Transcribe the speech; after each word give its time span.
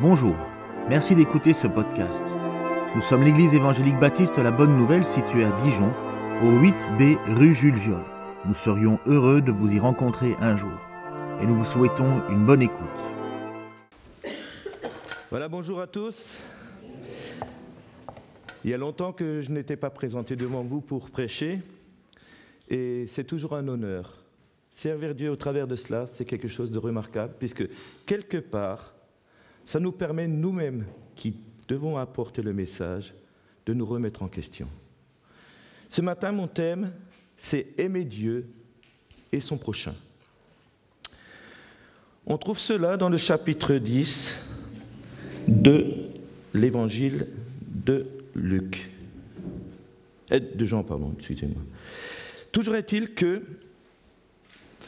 Bonjour, 0.00 0.36
merci 0.88 1.16
d'écouter 1.16 1.52
ce 1.52 1.66
podcast. 1.66 2.22
Nous 2.94 3.00
sommes 3.00 3.24
l'église 3.24 3.56
évangélique 3.56 3.98
baptiste 3.98 4.38
La 4.38 4.52
Bonne 4.52 4.78
Nouvelle 4.78 5.04
située 5.04 5.42
à 5.42 5.50
Dijon, 5.56 5.92
au 6.40 6.52
8B 6.52 7.16
rue 7.34 7.52
Jules 7.52 7.74
Viol. 7.74 8.04
Nous 8.44 8.54
serions 8.54 9.00
heureux 9.06 9.42
de 9.42 9.50
vous 9.50 9.74
y 9.74 9.80
rencontrer 9.80 10.36
un 10.40 10.56
jour 10.56 10.70
et 11.42 11.46
nous 11.46 11.56
vous 11.56 11.64
souhaitons 11.64 12.22
une 12.28 12.46
bonne 12.46 12.62
écoute. 12.62 12.78
Voilà, 15.30 15.48
bonjour 15.48 15.80
à 15.80 15.88
tous. 15.88 16.38
Il 18.62 18.70
y 18.70 18.74
a 18.74 18.78
longtemps 18.78 19.12
que 19.12 19.40
je 19.40 19.50
n'étais 19.50 19.76
pas 19.76 19.90
présenté 19.90 20.36
devant 20.36 20.62
vous 20.62 20.80
pour 20.80 21.10
prêcher 21.10 21.60
et 22.68 23.06
c'est 23.08 23.24
toujours 23.24 23.56
un 23.56 23.66
honneur. 23.66 24.14
Servir 24.70 25.16
Dieu 25.16 25.28
au 25.28 25.36
travers 25.36 25.66
de 25.66 25.74
cela, 25.74 26.06
c'est 26.06 26.24
quelque 26.24 26.46
chose 26.46 26.70
de 26.70 26.78
remarquable 26.78 27.34
puisque 27.36 27.68
quelque 28.06 28.36
part, 28.36 28.94
ça 29.68 29.78
nous 29.78 29.92
permet 29.92 30.26
nous-mêmes, 30.26 30.86
qui 31.14 31.36
devons 31.68 31.98
apporter 31.98 32.40
le 32.40 32.54
message, 32.54 33.12
de 33.66 33.74
nous 33.74 33.84
remettre 33.84 34.22
en 34.22 34.28
question. 34.28 34.66
Ce 35.90 36.00
matin, 36.00 36.32
mon 36.32 36.46
thème, 36.46 36.90
c'est 37.36 37.74
aimer 37.76 38.06
Dieu 38.06 38.48
et 39.30 39.40
son 39.40 39.58
prochain. 39.58 39.94
On 42.24 42.38
trouve 42.38 42.58
cela 42.58 42.96
dans 42.96 43.10
le 43.10 43.18
chapitre 43.18 43.74
10 43.74 44.40
de 45.48 45.84
l'évangile 46.54 47.26
de 47.60 48.06
Luc. 48.34 48.90
Euh, 50.32 50.40
de 50.40 50.64
Jean, 50.64 50.82
pardon, 50.82 51.12
excusez-moi. 51.18 51.60
Toujours 52.52 52.74
est-il 52.74 53.12
que 53.12 53.42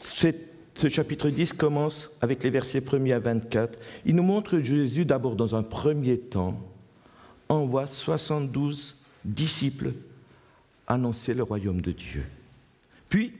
c'est 0.01 0.50
ce 0.75 0.87
chapitre 0.87 1.29
10 1.29 1.53
commence 1.53 2.09
avec 2.21 2.43
les 2.43 2.49
versets 2.49 2.79
1er 2.79 3.13
à 3.13 3.19
24. 3.19 3.77
Il 4.05 4.15
nous 4.15 4.23
montre 4.23 4.51
que 4.51 4.61
Jésus, 4.61 5.05
d'abord 5.05 5.35
dans 5.35 5.55
un 5.55 5.63
premier 5.63 6.17
temps, 6.17 6.59
envoie 7.49 7.87
72 7.87 8.95
disciples 9.23 9.93
annoncer 10.87 11.33
le 11.33 11.43
royaume 11.43 11.81
de 11.81 11.91
Dieu. 11.91 12.25
Puis, 13.09 13.33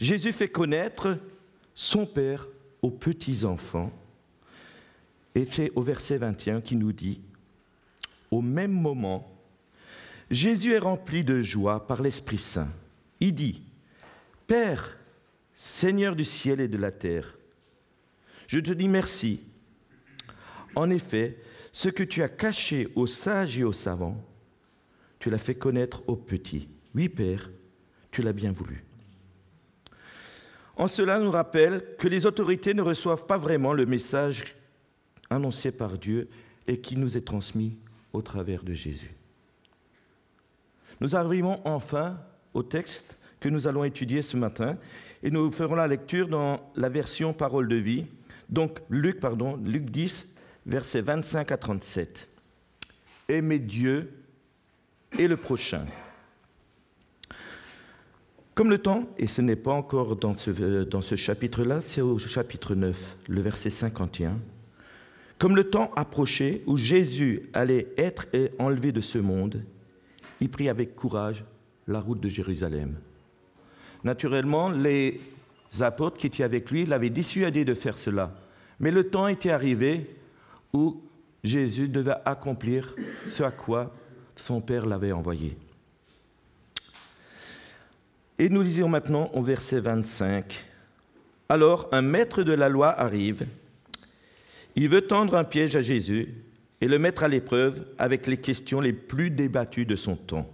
Jésus 0.00 0.32
fait 0.32 0.48
connaître 0.48 1.18
son 1.74 2.06
Père 2.06 2.46
aux 2.82 2.90
petits-enfants. 2.90 3.92
Et 5.34 5.46
c'est 5.50 5.70
au 5.74 5.82
verset 5.82 6.18
21 6.18 6.60
qui 6.60 6.76
nous 6.76 6.92
dit, 6.92 7.20
au 8.30 8.40
même 8.40 8.72
moment, 8.72 9.30
Jésus 10.30 10.72
est 10.72 10.78
rempli 10.78 11.24
de 11.24 11.40
joie 11.40 11.86
par 11.86 12.02
l'Esprit 12.02 12.38
Saint. 12.38 12.68
Il 13.20 13.34
dit, 13.34 13.62
Père, 14.46 14.97
Seigneur 15.60 16.14
du 16.14 16.24
ciel 16.24 16.60
et 16.60 16.68
de 16.68 16.78
la 16.78 16.92
terre, 16.92 17.36
je 18.46 18.60
te 18.60 18.70
dis 18.70 18.86
merci. 18.86 19.40
En 20.76 20.88
effet, 20.88 21.36
ce 21.72 21.88
que 21.88 22.04
tu 22.04 22.22
as 22.22 22.28
caché 22.28 22.92
aux 22.94 23.08
sages 23.08 23.58
et 23.58 23.64
aux 23.64 23.72
savants, 23.72 24.24
tu 25.18 25.30
l'as 25.30 25.38
fait 25.38 25.56
connaître 25.56 26.04
aux 26.06 26.14
petits. 26.14 26.68
Oui, 26.94 27.08
Père, 27.08 27.50
tu 28.12 28.22
l'as 28.22 28.32
bien 28.32 28.52
voulu. 28.52 28.84
En 30.76 30.86
cela 30.86 31.18
nous 31.18 31.32
rappelle 31.32 31.84
que 31.98 32.06
les 32.06 32.24
autorités 32.24 32.72
ne 32.72 32.82
reçoivent 32.82 33.26
pas 33.26 33.36
vraiment 33.36 33.72
le 33.72 33.84
message 33.84 34.54
annoncé 35.28 35.72
par 35.72 35.98
Dieu 35.98 36.28
et 36.68 36.78
qui 36.78 36.96
nous 36.96 37.16
est 37.16 37.26
transmis 37.26 37.76
au 38.12 38.22
travers 38.22 38.62
de 38.62 38.74
Jésus. 38.74 39.12
Nous 41.00 41.16
arrivons 41.16 41.60
enfin 41.64 42.20
au 42.54 42.62
texte 42.62 43.18
que 43.40 43.48
nous 43.48 43.66
allons 43.66 43.82
étudier 43.82 44.22
ce 44.22 44.36
matin 44.36 44.78
et 45.22 45.30
nous 45.30 45.50
ferons 45.50 45.74
la 45.74 45.86
lecture 45.86 46.28
dans 46.28 46.60
la 46.76 46.88
version 46.88 47.32
Parole 47.32 47.68
de 47.68 47.76
vie. 47.76 48.06
Donc 48.48 48.80
Luc, 48.88 49.20
pardon, 49.20 49.56
Luc 49.64 49.90
10, 49.90 50.26
versets 50.66 51.00
25 51.00 51.52
à 51.52 51.56
37. 51.56 52.28
Aimez 53.28 53.58
Dieu 53.58 54.12
et 55.18 55.26
le 55.26 55.36
prochain. 55.36 55.86
Comme 58.54 58.70
le 58.70 58.78
temps, 58.78 59.08
et 59.18 59.26
ce 59.26 59.40
n'est 59.40 59.56
pas 59.56 59.72
encore 59.72 60.16
dans 60.16 60.36
ce, 60.36 60.82
dans 60.82 61.00
ce 61.00 61.14
chapitre-là, 61.14 61.80
c'est 61.80 62.00
au 62.00 62.18
chapitre 62.18 62.74
9, 62.74 63.16
le 63.28 63.40
verset 63.40 63.70
51. 63.70 64.38
Comme 65.38 65.54
le 65.54 65.70
temps 65.70 65.92
approchait 65.94 66.62
où 66.66 66.76
Jésus 66.76 67.48
allait 67.52 67.86
être 67.96 68.26
enlevé 68.58 68.90
de 68.90 69.00
ce 69.00 69.18
monde, 69.18 69.62
il 70.40 70.50
prit 70.50 70.68
avec 70.68 70.96
courage 70.96 71.44
la 71.86 72.00
route 72.00 72.20
de 72.20 72.28
Jérusalem. 72.28 72.96
Naturellement, 74.04 74.70
les 74.70 75.20
apôtres 75.80 76.18
qui 76.18 76.26
étaient 76.26 76.44
avec 76.44 76.70
lui 76.70 76.86
l'avaient 76.86 77.10
dissuadé 77.10 77.64
de 77.64 77.74
faire 77.74 77.98
cela. 77.98 78.32
Mais 78.80 78.90
le 78.90 79.08
temps 79.10 79.28
était 79.28 79.50
arrivé 79.50 80.16
où 80.72 81.02
Jésus 81.42 81.88
devait 81.88 82.16
accomplir 82.24 82.94
ce 83.28 83.42
à 83.42 83.50
quoi 83.50 83.94
son 84.36 84.60
Père 84.60 84.86
l'avait 84.86 85.12
envoyé. 85.12 85.56
Et 88.38 88.48
nous 88.48 88.62
lisons 88.62 88.88
maintenant 88.88 89.30
au 89.34 89.42
verset 89.42 89.80
25. 89.80 90.64
Alors 91.48 91.88
un 91.92 92.02
maître 92.02 92.42
de 92.42 92.52
la 92.52 92.68
loi 92.68 92.88
arrive, 92.88 93.46
il 94.76 94.88
veut 94.88 95.02
tendre 95.02 95.36
un 95.36 95.44
piège 95.44 95.74
à 95.74 95.80
Jésus 95.80 96.34
et 96.80 96.86
le 96.86 96.98
mettre 96.98 97.24
à 97.24 97.28
l'épreuve 97.28 97.84
avec 97.98 98.26
les 98.26 98.36
questions 98.36 98.80
les 98.80 98.92
plus 98.92 99.30
débattues 99.30 99.86
de 99.86 99.96
son 99.96 100.14
temps. 100.14 100.48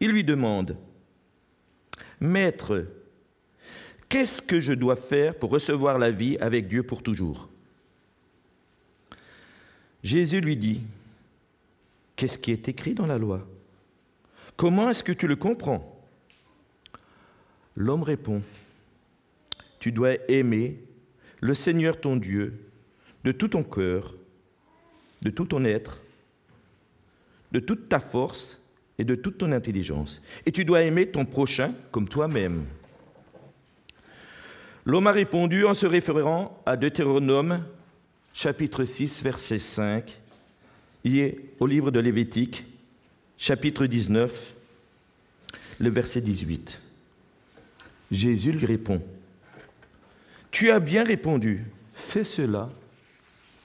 Il 0.00 0.12
lui 0.12 0.24
demande, 0.24 0.76
Maître, 2.20 2.86
qu'est-ce 4.08 4.42
que 4.42 4.60
je 4.60 4.74
dois 4.74 4.96
faire 4.96 5.34
pour 5.34 5.50
recevoir 5.50 5.98
la 5.98 6.10
vie 6.10 6.36
avec 6.38 6.68
Dieu 6.68 6.82
pour 6.82 7.02
toujours? 7.02 7.48
Jésus 10.02 10.40
lui 10.40 10.56
dit, 10.56 10.82
Qu'est-ce 12.16 12.36
qui 12.36 12.52
est 12.52 12.68
écrit 12.68 12.92
dans 12.92 13.06
la 13.06 13.16
loi? 13.16 13.46
Comment 14.56 14.90
est-ce 14.90 15.02
que 15.02 15.12
tu 15.12 15.26
le 15.26 15.36
comprends? 15.36 15.98
L'homme 17.76 18.02
répond, 18.02 18.42
Tu 19.78 19.90
dois 19.90 20.16
aimer 20.28 20.78
le 21.40 21.54
Seigneur 21.54 21.98
ton 21.98 22.16
Dieu 22.16 22.70
de 23.24 23.32
tout 23.32 23.48
ton 23.48 23.64
cœur, 23.64 24.14
de 25.22 25.30
tout 25.30 25.46
ton 25.46 25.64
être, 25.64 26.00
de 27.52 27.60
toute 27.60 27.88
ta 27.88 28.00
force 28.00 28.59
et 29.00 29.04
de 29.04 29.14
toute 29.14 29.38
ton 29.38 29.50
intelligence. 29.52 30.20
Et 30.44 30.52
tu 30.52 30.66
dois 30.66 30.82
aimer 30.82 31.06
ton 31.06 31.24
prochain 31.24 31.72
comme 31.90 32.06
toi-même. 32.06 32.66
L'homme 34.84 35.06
a 35.06 35.12
répondu 35.12 35.64
en 35.64 35.72
se 35.72 35.86
référant 35.86 36.62
à 36.66 36.76
Deutéronome 36.76 37.64
chapitre 38.34 38.84
6 38.84 39.22
verset 39.22 39.58
5 39.58 40.20
est 41.06 41.38
au 41.58 41.66
livre 41.66 41.90
de 41.90 41.98
Lévitique 41.98 42.66
chapitre 43.38 43.86
19 43.86 44.54
le 45.78 45.88
verset 45.88 46.20
18. 46.20 46.78
Jésus 48.10 48.52
lui 48.52 48.66
répond, 48.66 49.02
Tu 50.50 50.70
as 50.70 50.78
bien 50.78 51.04
répondu, 51.04 51.64
fais 51.94 52.24
cela 52.24 52.68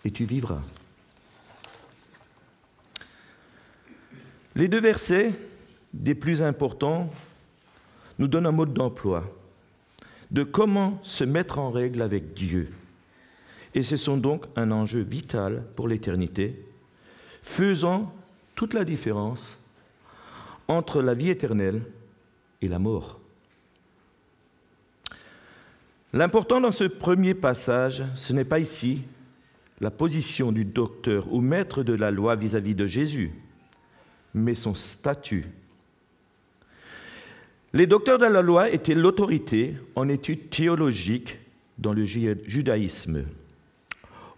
et 0.06 0.12
tu 0.12 0.24
vivras. 0.24 0.62
Les 4.56 4.68
deux 4.68 4.80
versets, 4.80 5.34
des 5.94 6.16
plus 6.16 6.42
importants, 6.42 7.12
nous 8.20 8.28
donnent 8.28 8.46
un 8.46 8.52
mode 8.52 8.74
d'emploi 8.74 9.24
de 10.32 10.44
comment 10.44 11.00
se 11.04 11.24
mettre 11.24 11.60
en 11.60 11.70
règle 11.70 12.02
avec 12.02 12.34
Dieu. 12.34 12.70
Et 13.74 13.84
ce 13.84 13.98
sont 13.98 14.18
donc 14.18 14.46
un 14.56 14.72
enjeu 14.72 15.02
vital 15.02 15.64
pour 15.76 15.88
l'éternité, 15.88 16.66
faisant 17.44 18.14
toute 18.56 18.74
la 18.74 18.86
différence 18.86 19.58
entre 20.68 21.02
la 21.02 21.14
vie 21.14 21.30
éternelle 21.30 21.82
et 22.62 22.68
la 22.68 22.80
mort. 22.80 23.20
L'important 26.14 26.62
dans 26.62 26.72
ce 26.72 26.86
premier 26.86 27.34
passage, 27.34 28.04
ce 28.16 28.32
n'est 28.32 28.46
pas 28.46 28.60
ici 28.60 29.02
la 29.82 29.92
position 29.92 30.54
du 30.54 30.64
docteur 30.64 31.32
ou 31.32 31.42
maître 31.42 31.84
de 31.84 31.94
la 31.94 32.10
loi 32.10 32.38
vis-à-vis 32.38 32.72
-vis 32.72 32.78
de 32.78 32.86
Jésus, 32.88 33.32
mais 34.36 34.54
son 34.54 34.76
statut. 34.76 35.46
Les 37.74 37.88
docteurs 37.88 38.20
de 38.20 38.26
la 38.26 38.42
loi 38.42 38.70
étaient 38.70 38.94
l'autorité 38.94 39.76
en 39.96 40.08
études 40.08 40.50
théologiques 40.50 41.40
dans 41.78 41.94
le 41.94 42.06
judaïsme. 42.06 43.24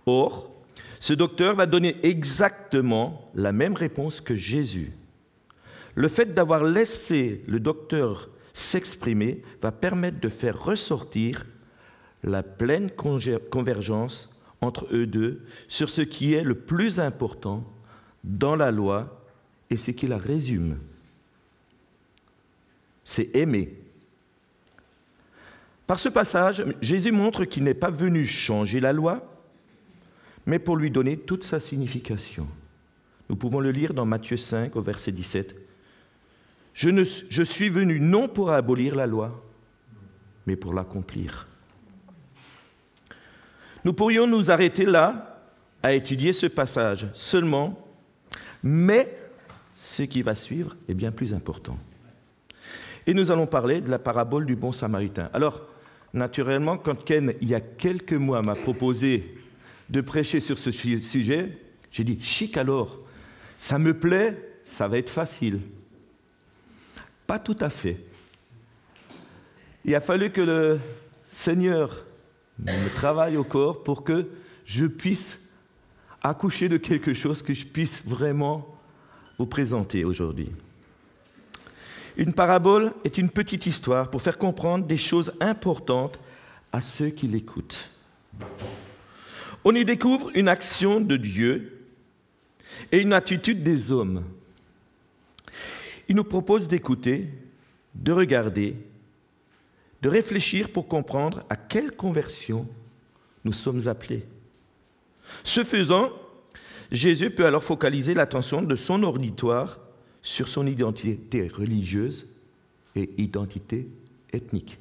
Or, 0.05 0.49
ce 0.99 1.13
docteur 1.13 1.55
va 1.55 1.65
donner 1.65 1.97
exactement 2.03 3.29
la 3.35 3.51
même 3.51 3.75
réponse 3.75 4.21
que 4.21 4.35
Jésus. 4.35 4.93
Le 5.95 6.07
fait 6.07 6.33
d'avoir 6.33 6.63
laissé 6.63 7.43
le 7.47 7.59
docteur 7.59 8.29
s'exprimer 8.53 9.41
va 9.61 9.71
permettre 9.71 10.19
de 10.19 10.29
faire 10.29 10.63
ressortir 10.63 11.45
la 12.23 12.43
pleine 12.43 12.89
convergence 12.91 14.29
entre 14.61 14.87
eux 14.91 15.05
deux 15.05 15.41
sur 15.67 15.89
ce 15.89 16.01
qui 16.01 16.33
est 16.33 16.43
le 16.43 16.55
plus 16.55 16.99
important 16.99 17.63
dans 18.23 18.55
la 18.55 18.71
loi 18.71 19.16
et 19.69 19.77
ce 19.77 19.91
qui 19.91 20.07
la 20.07 20.17
résume. 20.17 20.77
C'est 23.03 23.35
aimer. 23.35 23.73
Par 25.85 25.99
ce 25.99 26.09
passage, 26.09 26.65
Jésus 26.81 27.11
montre 27.11 27.45
qu'il 27.45 27.63
n'est 27.63 27.73
pas 27.73 27.89
venu 27.89 28.25
changer 28.25 28.79
la 28.79 28.91
loi, 28.91 29.33
mais 30.45 30.59
pour 30.59 30.75
lui 30.75 30.91
donner 30.91 31.17
toute 31.17 31.43
sa 31.43 31.59
signification. 31.59 32.47
Nous 33.29 33.35
pouvons 33.35 33.59
le 33.59 33.71
lire 33.71 33.93
dans 33.93 34.05
Matthieu 34.05 34.37
5 34.37 34.75
au 34.75 34.81
verset 34.81 35.11
17. 35.11 35.55
Je, 36.73 36.89
ne, 36.89 37.03
je 37.03 37.43
suis 37.43 37.69
venu 37.69 37.99
non 37.99 38.27
pour 38.27 38.51
abolir 38.51 38.95
la 38.95 39.07
loi, 39.07 39.43
mais 40.45 40.55
pour 40.55 40.73
l'accomplir. 40.73 41.47
Nous 43.83 43.93
pourrions 43.93 44.27
nous 44.27 44.51
arrêter 44.51 44.85
là 44.85 45.41
à 45.81 45.93
étudier 45.93 46.33
ce 46.33 46.45
passage 46.47 47.07
seulement, 47.13 47.87
mais 48.61 49.17
ce 49.77 50.01
qui 50.03 50.23
va 50.23 50.33
suivre 50.35 50.75
est 50.89 50.95
bien 50.95 51.11
plus 51.11 51.33
important. 51.33 51.77
Et 53.05 53.13
nous 53.13 53.31
allons 53.31 53.45
parler 53.45 53.79
de 53.79 53.89
la 53.89 53.99
parabole 53.99 54.45
du 54.45 54.55
bon 54.55 54.71
samaritain. 54.73 55.29
Alors, 55.33 55.61
naturellement, 56.13 56.77
quand 56.77 57.05
Ken, 57.05 57.33
il 57.41 57.47
y 57.47 57.55
a 57.55 57.61
quelques 57.61 58.13
mois, 58.13 58.41
m'a 58.41 58.55
proposé 58.55 59.37
de 59.89 60.01
prêcher 60.01 60.39
sur 60.39 60.57
ce 60.57 60.71
sujet, 60.71 61.57
j'ai 61.91 62.03
dit, 62.03 62.17
chic 62.21 62.57
alors, 62.57 62.99
ça 63.59 63.77
me 63.77 63.93
plaît, 63.93 64.59
ça 64.65 64.87
va 64.87 64.97
être 64.97 65.11
facile. 65.11 65.61
Pas 67.27 67.39
tout 67.39 67.55
à 67.59 67.69
fait. 67.69 68.03
Il 69.85 69.93
a 69.95 70.01
fallu 70.01 70.31
que 70.31 70.41
le 70.41 70.79
Seigneur 71.31 72.03
me 72.59 72.95
travaille 72.95 73.37
au 73.37 73.43
corps 73.43 73.83
pour 73.83 74.03
que 74.03 74.27
je 74.65 74.87
puisse 74.87 75.39
accoucher 76.23 76.67
de 76.67 76.77
quelque 76.77 77.13
chose 77.13 77.43
que 77.43 77.53
je 77.53 77.65
puisse 77.65 78.03
vraiment 78.03 78.76
vous 79.37 79.45
présenter 79.45 80.03
aujourd'hui. 80.03 80.49
Une 82.15 82.33
parabole 82.33 82.93
est 83.03 83.17
une 83.17 83.29
petite 83.29 83.67
histoire 83.67 84.09
pour 84.09 84.21
faire 84.21 84.37
comprendre 84.37 84.85
des 84.85 84.97
choses 84.97 85.31
importantes 85.39 86.19
à 86.71 86.81
ceux 86.81 87.09
qui 87.09 87.27
l'écoutent. 87.27 87.89
On 89.63 89.75
y 89.75 89.85
découvre 89.85 90.31
une 90.33 90.47
action 90.47 90.99
de 90.99 91.17
Dieu 91.17 91.85
et 92.91 92.99
une 92.99 93.13
attitude 93.13 93.63
des 93.63 93.91
hommes. 93.91 94.23
Il 96.07 96.15
nous 96.15 96.23
propose 96.23 96.67
d'écouter, 96.67 97.27
de 97.93 98.11
regarder, 98.11 98.75
de 100.01 100.09
réfléchir 100.09 100.71
pour 100.71 100.87
comprendre 100.87 101.43
à 101.49 101.55
quelle 101.55 101.91
conversion 101.91 102.67
nous 103.43 103.53
sommes 103.53 103.87
appelés. 103.87 104.25
Ce 105.43 105.63
faisant, 105.63 106.11
Jésus 106.91 107.29
peut 107.29 107.45
alors 107.45 107.63
focaliser 107.63 108.13
l'attention 108.13 108.61
de 108.61 108.75
son 108.75 109.03
auditoire 109.03 109.79
sur 110.21 110.47
son 110.47 110.65
identité 110.65 111.47
religieuse 111.47 112.27
et 112.95 113.09
identité 113.17 113.87
ethnique. 114.31 114.77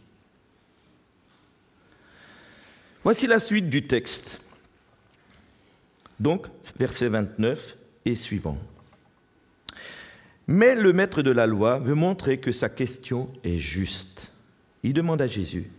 Voici 3.04 3.26
la 3.26 3.38
suite 3.38 3.68
du 3.68 3.86
texte. 3.86 4.40
Donc, 6.18 6.46
verset 6.78 7.08
29 7.08 7.76
et 8.04 8.16
suivant. 8.16 8.58
Mais 10.46 10.74
le 10.74 10.92
maître 10.92 11.22
de 11.22 11.30
la 11.30 11.46
loi 11.46 11.78
veut 11.78 11.94
montrer 11.94 12.38
que 12.38 12.52
sa 12.52 12.68
question 12.68 13.30
est 13.44 13.58
juste. 13.58 14.32
Il 14.82 14.92
demande 14.92 15.20
à 15.20 15.26
Jésus, 15.26 15.70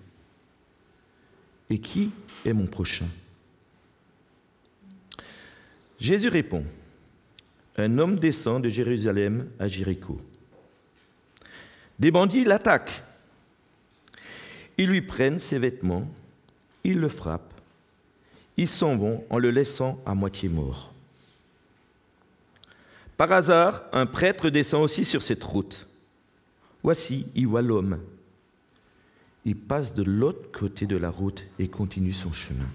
Et 1.70 1.80
qui 1.80 2.12
est 2.46 2.54
mon 2.54 2.68
prochain? 2.68 3.08
Jésus 6.00 6.30
répond, 6.30 6.64
Un 7.78 7.98
homme 7.98 8.18
descend 8.18 8.64
de 8.64 8.70
Jérusalem 8.70 9.50
à 9.60 9.68
Jéricho. 9.68 10.20
Des 12.00 12.12
bandits 12.12 12.44
l'attaquent. 12.44 13.04
Ils 14.78 14.88
lui 14.88 15.02
prennent 15.02 15.40
ses 15.40 15.58
vêtements, 15.58 16.08
ils 16.84 17.00
le 17.00 17.10
frappent, 17.10 17.54
ils 18.58 18.68
s'en 18.68 18.96
vont 18.96 19.24
en 19.30 19.40
le 19.40 19.50
laissant 19.50 20.00
à 20.06 20.14
moitié 20.14 20.50
mort. 20.50 20.94
Par 23.18 23.32
hasard, 23.32 23.84
un 23.92 24.06
prêtre 24.06 24.52
descend 24.52 24.84
aussi 24.84 25.04
sur 25.04 25.24
cette 25.24 25.44
route. 25.44 25.88
Voici, 26.84 27.26
il 27.34 27.48
voit 27.48 27.64
l'homme. 27.64 28.00
Il 29.46 29.56
passe 29.56 29.96
de 29.96 30.04
l'autre 30.04 30.52
côté 30.52 30.86
de 30.86 30.98
la 30.98 31.10
route 31.10 31.44
et 31.58 31.68
continue 31.68 32.14
son 32.14 32.32
chemin. 32.32 32.68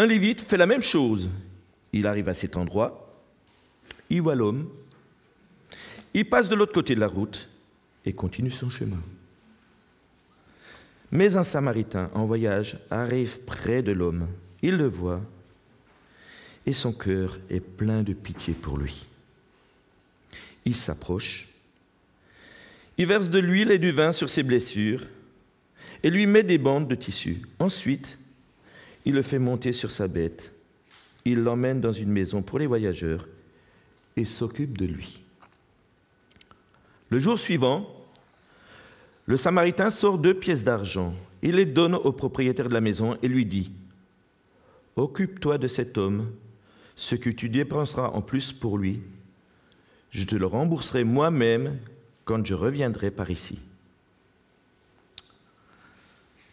Un 0.00 0.06
lévite 0.06 0.40
fait 0.40 0.56
la 0.56 0.64
même 0.64 0.80
chose. 0.80 1.28
Il 1.92 2.06
arrive 2.06 2.30
à 2.30 2.32
cet 2.32 2.56
endroit, 2.56 3.22
il 4.08 4.22
voit 4.22 4.34
l'homme, 4.34 4.70
il 6.14 6.26
passe 6.26 6.48
de 6.48 6.54
l'autre 6.54 6.72
côté 6.72 6.94
de 6.94 7.00
la 7.00 7.06
route 7.06 7.50
et 8.06 8.14
continue 8.14 8.50
son 8.50 8.70
chemin. 8.70 9.02
Mais 11.10 11.36
un 11.36 11.44
samaritain 11.44 12.10
en 12.14 12.24
voyage 12.24 12.78
arrive 12.90 13.40
près 13.40 13.82
de 13.82 13.92
l'homme. 13.92 14.26
Il 14.62 14.78
le 14.78 14.86
voit 14.86 15.20
et 16.64 16.72
son 16.72 16.94
cœur 16.94 17.38
est 17.50 17.60
plein 17.60 18.02
de 18.02 18.14
pitié 18.14 18.54
pour 18.54 18.78
lui. 18.78 19.06
Il 20.64 20.76
s'approche, 20.76 21.46
il 22.96 23.04
verse 23.04 23.28
de 23.28 23.38
l'huile 23.38 23.70
et 23.70 23.78
du 23.78 23.92
vin 23.92 24.12
sur 24.12 24.30
ses 24.30 24.44
blessures 24.44 25.06
et 26.02 26.08
lui 26.08 26.24
met 26.24 26.42
des 26.42 26.56
bandes 26.56 26.88
de 26.88 26.94
tissu. 26.94 27.42
Ensuite, 27.58 28.16
il 29.04 29.14
le 29.14 29.22
fait 29.22 29.38
monter 29.38 29.72
sur 29.72 29.90
sa 29.90 30.08
bête, 30.08 30.52
il 31.24 31.40
l'emmène 31.40 31.80
dans 31.80 31.92
une 31.92 32.10
maison 32.10 32.42
pour 32.42 32.58
les 32.58 32.66
voyageurs 32.66 33.26
et 34.16 34.24
s'occupe 34.24 34.78
de 34.78 34.86
lui. 34.86 35.20
Le 37.10 37.18
jour 37.18 37.38
suivant, 37.38 37.86
le 39.26 39.36
Samaritain 39.36 39.90
sort 39.90 40.18
deux 40.18 40.34
pièces 40.34 40.64
d'argent. 40.64 41.14
Il 41.42 41.56
les 41.56 41.64
donne 41.64 41.94
au 41.94 42.12
propriétaire 42.12 42.68
de 42.68 42.74
la 42.74 42.80
maison 42.80 43.16
et 43.22 43.28
lui 43.28 43.46
dit, 43.46 43.72
Occupe-toi 44.96 45.58
de 45.58 45.68
cet 45.68 45.98
homme 45.98 46.30
ce 47.00 47.14
que 47.14 47.30
tu 47.30 47.48
dépenseras 47.48 48.08
en 48.08 48.20
plus 48.20 48.52
pour 48.52 48.76
lui, 48.76 49.00
je 50.10 50.24
te 50.24 50.36
le 50.36 50.44
rembourserai 50.44 51.02
moi-même 51.02 51.78
quand 52.26 52.44
je 52.44 52.54
reviendrai 52.54 53.10
par 53.10 53.30
ici. 53.30 53.58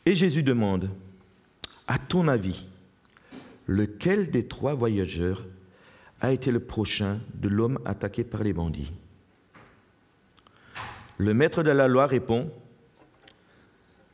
Et 0.06 0.16
Jésus 0.16 0.44
demande, 0.44 0.90
à 1.88 1.98
ton 1.98 2.28
avis, 2.28 2.68
lequel 3.66 4.30
des 4.30 4.48
trois 4.48 4.74
voyageurs 4.74 5.46
a 6.22 6.32
été 6.32 6.52
le 6.52 6.60
prochain 6.60 7.20
de 7.36 7.48
l'homme 7.48 7.80
attaqué 7.86 8.24
par 8.24 8.44
les 8.44 8.54
bandits? 8.54 8.92
Le 11.18 11.34
maître 11.34 11.64
de 11.64 11.72
la 11.72 11.88
loi 11.88 12.06
répond, 12.06 12.52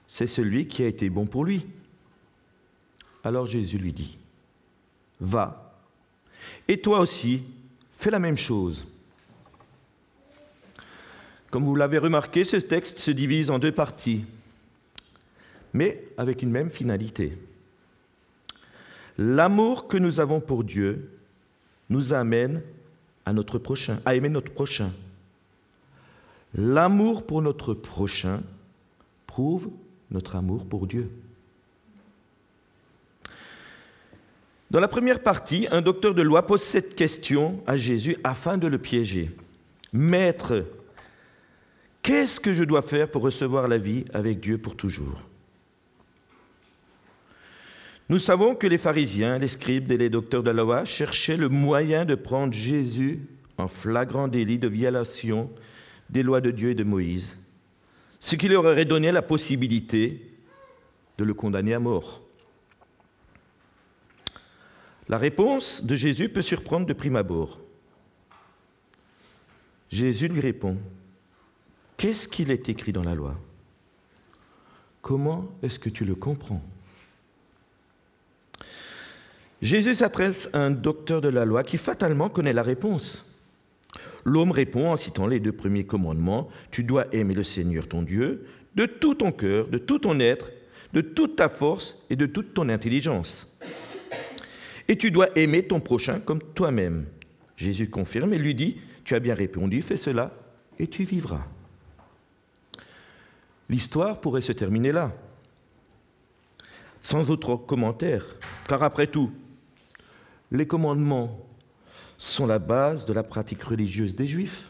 c'est 0.07 0.27
celui 0.27 0.67
qui 0.67 0.83
a 0.83 0.87
été 0.87 1.09
bon 1.09 1.25
pour 1.25 1.43
lui. 1.43 1.65
Alors 3.23 3.45
Jésus 3.45 3.77
lui 3.77 3.93
dit, 3.93 4.17
va 5.19 5.63
et 6.67 6.79
toi 6.79 6.99
aussi, 6.99 7.43
fais 7.97 8.11
la 8.11 8.19
même 8.19 8.37
chose. 8.37 8.85
Comme 11.49 11.65
vous 11.65 11.75
l'avez 11.75 11.97
remarqué, 11.97 12.43
ce 12.43 12.57
texte 12.57 12.99
se 12.99 13.11
divise 13.11 13.51
en 13.51 13.59
deux 13.59 13.71
parties, 13.71 14.25
mais 15.73 16.03
avec 16.17 16.41
une 16.41 16.51
même 16.51 16.69
finalité. 16.69 17.37
L'amour 19.17 19.87
que 19.87 19.97
nous 19.97 20.19
avons 20.19 20.39
pour 20.39 20.63
Dieu 20.63 21.09
nous 21.89 22.13
amène 22.13 22.61
à 23.25 23.33
notre 23.33 23.59
prochain, 23.59 23.99
à 24.05 24.15
aimer 24.15 24.29
notre 24.29 24.51
prochain. 24.51 24.91
L'amour 26.55 27.25
pour 27.25 27.41
notre 27.41 27.73
prochain 27.73 28.41
prouve 29.27 29.69
notre 30.11 30.35
amour 30.35 30.65
pour 30.65 30.87
Dieu. 30.87 31.09
Dans 34.69 34.79
la 34.79 34.87
première 34.87 35.21
partie, 35.21 35.67
un 35.69 35.81
docteur 35.81 36.15
de 36.15 36.23
loi 36.23 36.47
pose 36.47 36.63
cette 36.63 36.95
question 36.95 37.61
à 37.67 37.77
Jésus 37.77 38.17
afin 38.23 38.57
de 38.57 38.65
le 38.65 38.79
piéger. 38.79 39.31
Maître, 39.91 40.65
qu'est-ce 42.01 42.39
que 42.39 42.53
je 42.53 42.63
dois 42.63 42.81
faire 42.81 43.09
pour 43.09 43.21
recevoir 43.21 43.67
la 43.67 43.77
vie 43.77 44.05
avec 44.13 44.39
Dieu 44.39 44.57
pour 44.57 44.75
toujours? 44.75 45.29
Nous 48.09 48.19
savons 48.19 48.55
que 48.55 48.67
les 48.67 48.77
pharisiens, 48.77 49.37
les 49.37 49.47
scribes 49.47 49.91
et 49.91 49.97
les 49.97 50.09
docteurs 50.09 50.43
de 50.43 50.51
la 50.51 50.63
loi 50.63 50.85
cherchaient 50.85 51.37
le 51.37 51.49
moyen 51.49 52.05
de 52.05 52.15
prendre 52.15 52.53
Jésus 52.53 53.21
en 53.57 53.67
flagrant 53.67 54.27
délit 54.27 54.59
de 54.59 54.67
violation 54.67 55.49
des 56.09 56.23
lois 56.23 56.41
de 56.41 56.51
Dieu 56.51 56.71
et 56.71 56.75
de 56.75 56.83
Moïse, 56.83 57.37
ce 58.19 58.35
qui 58.35 58.47
leur 58.47 58.65
aurait 58.65 58.85
donné 58.85 59.11
la 59.11 59.21
possibilité 59.21 60.21
de 61.17 61.23
le 61.23 61.33
condamner 61.33 61.73
à 61.73 61.79
mort. 61.79 62.21
La 65.07 65.17
réponse 65.17 65.83
de 65.83 65.95
Jésus 65.95 66.29
peut 66.29 66.41
surprendre 66.41 66.85
de 66.85 66.93
prime 66.93 67.15
abord. 67.15 67.59
Jésus 69.89 70.27
lui 70.27 70.41
répond, 70.41 70.77
Qu'est-ce 71.97 72.27
qu'il 72.27 72.51
est 72.51 72.67
écrit 72.67 72.91
dans 72.91 73.03
la 73.03 73.15
loi? 73.15 73.39
Comment 75.01 75.51
est-ce 75.61 75.79
que 75.79 75.89
tu 75.89 76.03
le 76.03 76.15
comprends? 76.15 76.61
Jésus 79.63 79.95
s'adresse 79.95 80.49
à 80.51 80.59
un 80.59 80.71
docteur 80.71 81.21
de 81.21 81.29
la 81.29 81.45
loi 81.45 81.63
qui 81.63 81.77
fatalement 81.77 82.27
connaît 82.27 82.51
la 82.51 82.63
réponse. 82.63 83.25
L'homme 84.25 84.51
répond 84.51 84.91
en 84.91 84.97
citant 84.97 85.25
les 85.25 85.39
deux 85.39 85.53
premiers 85.53 85.85
commandements, 85.85 86.49
Tu 86.69 86.83
dois 86.83 87.05
aimer 87.15 87.33
le 87.33 87.43
Seigneur 87.43 87.87
ton 87.87 88.01
Dieu 88.01 88.45
de 88.75 88.85
tout 88.85 89.15
ton 89.15 89.31
cœur, 89.31 89.69
de 89.69 89.77
tout 89.77 89.99
ton 89.99 90.19
être, 90.19 90.51
de 90.91 90.99
toute 90.99 91.37
ta 91.37 91.47
force 91.47 91.97
et 92.09 92.17
de 92.17 92.25
toute 92.25 92.53
ton 92.53 92.67
intelligence. 92.67 93.49
Et 94.89 94.97
tu 94.97 95.11
dois 95.11 95.29
aimer 95.37 95.63
ton 95.63 95.79
prochain 95.79 96.19
comme 96.19 96.41
toi-même. 96.41 97.05
Jésus 97.55 97.89
confirme 97.89 98.33
et 98.33 98.39
lui 98.39 98.55
dit, 98.55 98.81
tu 99.05 99.15
as 99.15 99.21
bien 99.21 99.33
répondu, 99.33 99.81
fais 99.81 99.95
cela 99.95 100.33
et 100.77 100.87
tu 100.87 101.05
vivras. 101.05 101.47
L'histoire 103.69 104.19
pourrait 104.19 104.41
se 104.41 104.51
terminer 104.51 104.91
là, 104.91 105.13
sans 107.01 107.31
autre 107.31 107.55
commentaire, 107.55 108.25
car 108.67 108.83
après 108.83 109.07
tout, 109.07 109.31
les 110.53 110.67
commandements 110.67 111.45
sont 112.17 112.45
la 112.45 112.59
base 112.59 113.05
de 113.05 113.11
la 113.11 113.23
pratique 113.23 113.63
religieuse 113.63 114.15
des 114.15 114.27
Juifs. 114.27 114.69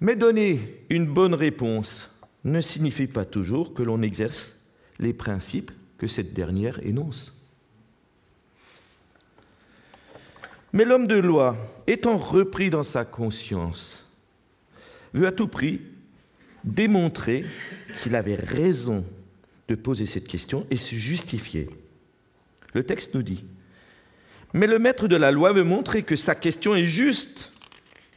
Mais 0.00 0.14
donner 0.14 0.84
une 0.88 1.06
bonne 1.06 1.34
réponse 1.34 2.10
ne 2.44 2.60
signifie 2.60 3.08
pas 3.08 3.24
toujours 3.24 3.74
que 3.74 3.82
l'on 3.82 4.02
exerce 4.02 4.54
les 5.00 5.12
principes 5.12 5.72
que 5.98 6.06
cette 6.06 6.32
dernière 6.32 6.78
énonce. 6.86 7.34
Mais 10.72 10.84
l'homme 10.84 11.06
de 11.06 11.16
loi, 11.16 11.56
étant 11.86 12.18
repris 12.18 12.70
dans 12.70 12.82
sa 12.82 13.04
conscience, 13.04 14.06
veut 15.14 15.26
à 15.26 15.32
tout 15.32 15.48
prix 15.48 15.80
démontrer 16.62 17.44
qu'il 18.02 18.14
avait 18.14 18.34
raison 18.34 19.04
de 19.68 19.74
poser 19.74 20.06
cette 20.06 20.28
question 20.28 20.66
et 20.70 20.76
se 20.76 20.94
justifier. 20.94 21.68
Le 22.76 22.84
texte 22.84 23.14
nous 23.14 23.22
dit, 23.22 23.42
mais 24.52 24.66
le 24.66 24.78
maître 24.78 25.08
de 25.08 25.16
la 25.16 25.32
loi 25.32 25.50
veut 25.54 25.64
montrer 25.64 26.02
que 26.02 26.14
sa 26.14 26.34
question 26.34 26.74
est 26.74 26.84
juste. 26.84 27.50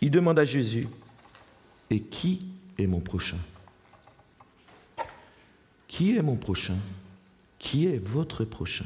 Il 0.01 0.12
demande 0.12 0.38
à 0.38 0.44
Jésus, 0.44 0.89
et 1.89 2.01
qui 2.01 2.42
est 2.78 2.86
mon 2.86 3.00
prochain? 3.00 3.38
Qui 5.88 6.18
est 6.18 6.22
mon 6.22 6.36
prochain? 6.36 6.75
Qui 7.58 7.88
est 7.88 8.06
votre 8.06 8.44
prochain? 8.44 8.84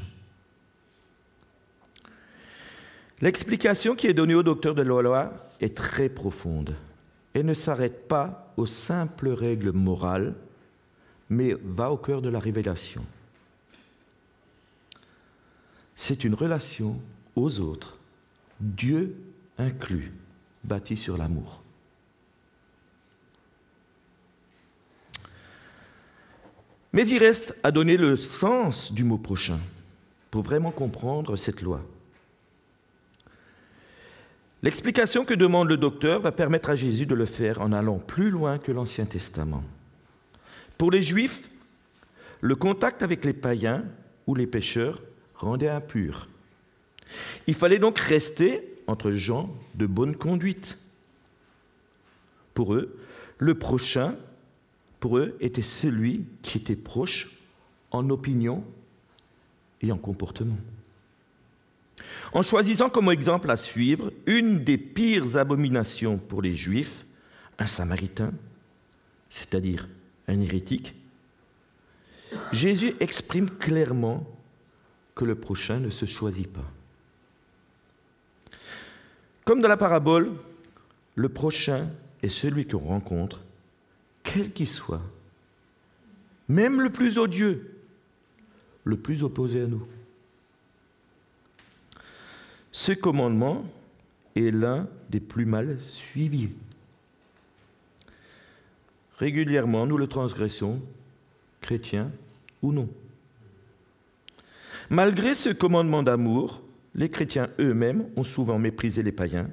L'explication 3.20 3.96
qui 3.96 4.06
est 4.06 4.14
donnée 4.14 4.36
au 4.36 4.44
docteur 4.44 4.76
de 4.76 4.84
la 4.84 5.02
loi 5.02 5.34
est 5.60 5.76
très 5.76 6.08
profonde 6.08 6.76
et 7.34 7.42
ne 7.42 7.56
s'arrête 7.56 8.08
pas 8.08 8.54
aux 8.58 8.68
simples 8.68 9.30
règles 9.30 9.72
morales, 9.72 10.36
mais 11.32 11.56
va 11.64 11.90
au 11.90 11.98
cœur 11.98 12.22
de 12.22 12.30
la 12.30 12.38
révélation. 12.38 13.04
C'est 15.96 16.24
une 16.24 16.34
relation 16.34 17.00
aux 17.36 17.60
autres, 17.60 17.98
Dieu 18.60 19.16
inclus, 19.58 20.12
bâtie 20.64 20.98
sur 20.98 21.18
l'amour. 21.18 21.62
Mais 26.94 27.08
il 27.08 27.18
reste 27.18 27.56
à 27.64 27.72
donner 27.72 27.98
le 27.98 28.16
sens 28.16 28.94
du 28.94 29.04
mot 29.04 29.18
prochain 29.18 29.60
pour 30.30 30.44
vraiment 30.44 30.72
comprendre 30.72 31.36
cette 31.36 31.62
loi. 31.62 31.82
L'explication 34.62 35.26
que 35.26 35.34
demande 35.34 35.68
le 35.68 35.78
docteur 35.78 36.22
va 36.22 36.32
permettre 36.32 36.70
à 36.70 36.76
Jésus 36.76 37.06
de 37.06 37.16
le 37.16 37.26
faire 37.26 37.60
en 37.62 37.74
allant 37.74 37.98
plus 37.98 38.30
loin 38.30 38.60
que 38.60 38.72
l'Ancien 38.72 39.06
Testament. 39.06 39.64
Pour 40.78 40.90
les 40.90 41.02
Juifs, 41.02 41.50
le 42.40 42.56
contact 42.56 43.04
avec 43.04 43.26
les 43.26 43.34
païens 43.34 43.84
ou 44.28 44.36
les 44.36 44.48
pécheurs 44.48 45.02
impur. 45.52 46.28
Il 47.48 47.54
fallait 47.54 47.80
donc 47.80 48.00
rester 48.00 48.64
entre 48.88 49.12
gens 49.12 49.50
de 49.76 49.86
bonne 49.86 50.16
conduite. 50.16 50.78
Pour 52.54 52.74
eux, 52.74 52.98
le 53.38 53.56
prochain 53.56 54.16
pour 55.04 55.18
eux, 55.18 55.36
était 55.42 55.62
celui 55.62 56.24
qui 56.44 56.60
était 56.60 56.78
proche 56.78 57.30
en 57.92 58.10
opinion 58.10 58.64
et 59.82 59.92
en 59.92 59.98
comportement. 59.98 60.56
En 62.32 62.42
choisissant 62.42 62.90
comme 62.90 63.12
exemple 63.12 63.52
à 63.52 63.58
suivre 63.58 64.14
une 64.28 64.64
des 64.64 64.78
pires 64.78 65.36
abominations 65.36 66.18
pour 66.18 66.42
les 66.42 66.56
Juifs, 66.56 67.04
un 67.60 67.68
Samaritain, 67.68 68.32
c'est-à-dire 69.30 69.90
un 70.30 70.40
hérétique, 70.40 70.96
Jésus 72.54 72.94
exprime 73.02 73.50
clairement 73.50 74.26
que 75.16 75.26
le 75.26 75.36
prochain 75.36 75.80
ne 75.80 75.90
se 75.90 76.06
choisit 76.06 76.52
pas. 76.52 76.70
Comme 79.46 79.62
dans 79.62 79.68
la 79.68 79.78
parabole, 79.78 80.32
le 81.16 81.30
prochain 81.30 81.90
est 82.22 82.30
celui 82.30 82.66
qu'on 82.66 82.80
rencontre 82.80 83.42
quel 84.24 84.52
qu'il 84.52 84.68
soit, 84.68 85.02
même 86.48 86.82
le 86.82 86.90
plus 86.90 87.18
odieux, 87.18 87.76
le 88.84 88.98
plus 88.98 89.24
opposé 89.24 89.62
à 89.62 89.68
nous. 89.68 89.86
Ce 92.72 92.92
commandement 92.92 93.66
est 94.36 94.52
l'un 94.52 94.88
des 95.10 95.20
plus 95.20 95.46
mal 95.46 95.78
suivis. 95.82 96.50
Régulièrement, 99.20 99.86
nous 99.86 99.98
le 99.98 100.08
transgressons, 100.08 100.82
chrétiens 101.62 102.12
ou 102.62 102.72
non. 102.72 102.90
Malgré 104.90 105.34
ce 105.34 105.50
commandement 105.50 106.04
d'amour, 106.04 106.62
les 106.96 107.10
chrétiens 107.10 107.50
eux-mêmes 107.60 108.06
ont 108.16 108.24
souvent 108.24 108.60
méprisé 108.60 109.04
les 109.04 109.12
païens 109.12 109.50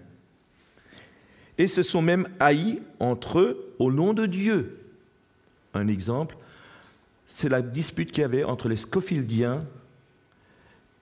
et 1.58 1.68
se 1.68 1.82
sont 1.82 2.02
même 2.02 2.28
haïs 2.38 2.80
entre 3.00 3.38
eux 3.38 3.74
au 3.78 3.92
nom 3.92 4.14
de 4.14 4.26
Dieu. 4.26 4.78
Un 5.74 5.88
exemple, 5.88 6.36
c'est 7.26 7.48
la 7.48 7.62
dispute 7.62 8.12
qu'il 8.12 8.22
y 8.22 8.24
avait 8.24 8.44
entre 8.44 8.68
les 8.68 8.76
Scofieldiens 8.76 9.60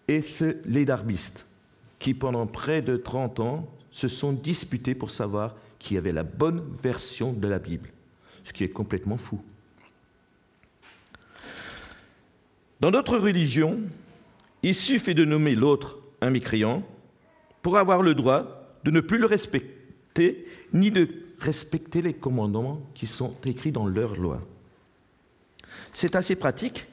et 0.08 0.22
les 0.64 0.84
Darbistes, 0.84 1.46
qui 1.98 2.14
pendant 2.14 2.46
près 2.46 2.82
de 2.82 2.96
30 2.96 3.40
ans 3.40 3.68
se 3.90 4.08
sont 4.08 4.32
disputés 4.32 4.94
pour 4.94 5.10
savoir 5.10 5.54
qui 5.78 5.96
avait 5.96 6.12
la 6.12 6.24
bonne 6.24 6.62
version 6.82 7.32
de 7.32 7.46
la 7.46 7.58
Bible, 7.58 7.90
ce 8.44 8.52
qui 8.52 8.64
est 8.64 8.68
complètement 8.68 9.16
fou. 9.16 9.40
Dans 12.80 12.90
notre 12.90 13.16
religion, 13.16 13.80
il 14.62 14.74
suffit 14.74 15.14
de 15.14 15.24
nommer 15.24 15.54
l'autre 15.54 15.98
un 16.20 16.30
mécréant 16.30 16.82
pour 17.62 17.78
avoir 17.78 18.02
le 18.02 18.14
droit 18.14 18.76
de 18.84 18.90
ne 18.90 19.00
plus 19.00 19.18
le 19.18 19.26
respecter 19.26 20.46
ni 20.72 20.90
de 20.90 21.08
respecter 21.38 22.02
les 22.02 22.14
commandements 22.14 22.82
qui 22.94 23.06
sont 23.06 23.36
écrits 23.44 23.72
dans 23.72 23.86
leur 23.86 24.16
loi. 24.16 24.42
C'est 25.92 26.16
assez 26.16 26.34
pratique, 26.34 26.86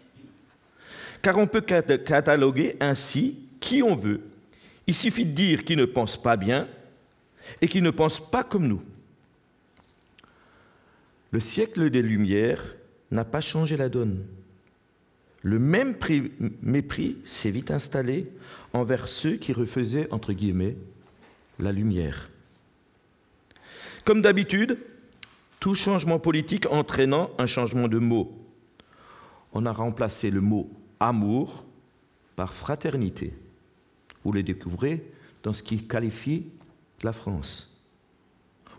car 1.22 1.38
on 1.38 1.48
peut 1.48 1.62
cataloguer 1.62 2.76
ainsi 2.80 3.38
qui 3.60 3.82
on 3.82 3.96
veut. 3.96 4.22
Il 4.88 4.94
suffit 4.94 5.26
de 5.26 5.32
dire 5.32 5.66
qui 5.66 5.76
ne 5.76 5.86
pense 5.86 6.22
pas 6.22 6.38
bien 6.38 6.68
et 7.62 7.68
qui 7.68 7.82
ne 7.82 7.90
pense 7.90 8.20
pas 8.20 8.44
comme 8.44 8.68
nous. 8.68 8.82
Le 11.32 11.40
siècle 11.40 11.90
des 11.90 12.02
Lumières 12.02 12.76
n'a 13.12 13.26
pas 13.26 13.42
changé 13.42 13.76
la 13.76 13.90
donne. 13.90 14.24
Le 15.46 15.60
même 15.60 15.94
mépris 16.64 17.18
s'est 17.24 17.52
vite 17.52 17.70
installé 17.70 18.28
envers 18.74 19.08
ceux 19.08 19.36
qui 19.36 19.54
refaisaient, 19.54 20.08
entre 20.10 20.34
guillemets, 20.34 20.76
la 21.60 21.72
lumière. 21.72 22.32
Comme 24.06 24.24
d'habitude, 24.24 24.80
tout 25.60 25.76
changement 25.76 26.18
politique 26.18 26.66
entraînant 26.72 27.30
un 27.38 27.46
changement 27.46 27.88
de 27.88 28.00
mot. 28.00 28.36
On 29.54 29.68
a 29.68 29.72
remplacé 29.72 30.32
le 30.32 30.42
mot 30.42 30.68
amour 31.00 31.64
par 32.36 32.56
fraternité. 32.56 33.32
Vous 34.24 34.32
le 34.32 34.42
découvrez 34.42 35.06
dans 35.44 35.54
ce 35.54 35.62
qui 35.62 35.88
qualifie 35.88 36.48
la 37.04 37.14
France. 37.14 37.72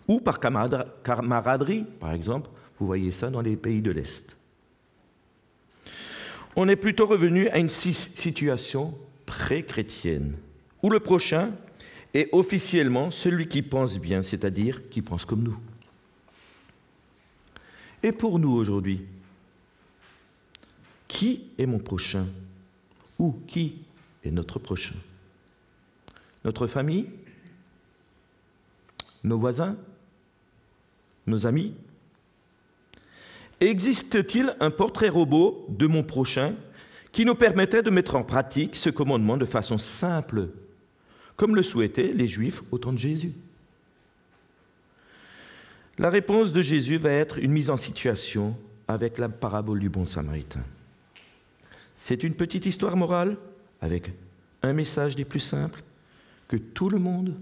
Ou 0.09 0.19
par 0.19 0.41
camaraderie, 0.41 1.85
par 2.01 2.11
exemple, 2.11 2.51
vous 2.81 2.87
voyez 2.87 3.13
ça 3.13 3.31
dans 3.31 3.41
les 3.41 3.55
pays 3.55 3.83
de 3.83 3.93
l'Est. 3.93 4.37
On 6.57 6.69
est 6.69 6.77
plutôt 6.77 7.05
revenu 7.05 7.49
à 7.51 7.59
une 7.59 7.69
situation 7.69 8.97
pré-chrétienne, 9.27 10.37
où 10.83 10.89
le 10.89 11.01
prochain 11.01 11.53
est 12.15 12.31
officiellement 12.33 13.11
celui 13.11 13.47
qui 13.47 13.61
pense 13.61 13.99
bien, 13.99 14.23
c'est-à-dire 14.23 14.89
qui 14.89 15.03
pense 15.03 15.27
comme 15.27 15.43
nous. 15.43 15.59
Et 18.03 18.13
pour 18.13 18.39
nous 18.39 18.53
aujourd'hui, 18.53 19.05
qui 21.09 21.45
est 21.59 21.67
mon 21.67 21.79
prochain 21.79 22.27
Ou 23.19 23.35
qui 23.47 23.77
est 24.25 24.31
notre 24.31 24.59
prochain? 24.59 24.97
Notre 26.45 26.67
famille? 26.67 27.07
Nos 29.25 29.39
voisins? 29.39 29.77
Nos 31.27 31.47
amis? 31.47 31.75
Existe-t-il 33.61 34.55
un 34.61 34.71
portrait 34.71 35.09
robot 35.09 35.67
de 35.69 35.87
mon 35.87 36.03
prochain 36.03 36.55
qui 37.13 37.25
nous 37.25 37.35
permettait 37.35 37.83
de 37.83 37.91
mettre 37.91 38.15
en 38.17 38.23
pratique 38.23 38.77
ce 38.77 38.91
commandement 38.91 39.37
de 39.37 39.47
façon 39.47 39.79
simple 39.79 40.49
comme 41.37 41.57
le 41.57 41.63
souhaitaient 41.63 42.13
les 42.13 42.29
Juifs 42.29 42.63
au 42.71 42.79
temps 42.79 42.93
de 42.93 42.99
Jésus? 42.99 43.33
La 45.99 46.11
réponse 46.11 46.53
de 46.53 46.61
Jésus 46.61 46.99
va 46.99 47.11
être 47.11 47.39
une 47.39 47.53
mise 47.53 47.71
en 47.71 47.79
situation 47.79 48.55
avec 48.87 49.17
la 49.17 49.31
parabole 49.31 49.81
du 49.81 49.89
bon 49.89 50.05
samaritain. 50.05 50.63
C'est 51.95 52.23
une 52.23 52.35
petite 52.35 52.67
histoire 52.67 52.97
morale 52.97 53.39
avec 53.81 54.13
un 54.63 54.75
message 54.75 55.17
des 55.17 55.25
plus 55.25 55.41
simples 55.41 55.83
que 56.49 56.57
tout 56.57 56.91
le 56.91 56.99
monde, 56.99 57.35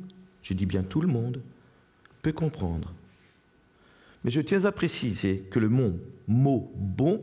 je 0.43 0.55
dis 0.55 0.67
bien 0.67 0.85
tout 0.85 1.01
le 1.01 1.09
monde, 1.09 1.41
peut 2.23 2.33
comprendre. 2.33 2.93
Mais 4.25 4.31
je 4.31 4.41
tiens 4.41 4.65
à 4.65 4.73
préciser 4.73 5.45
que 5.51 5.59
le 5.59 5.69
mot, 5.69 5.93
mot 6.27 6.73
bon 6.75 7.23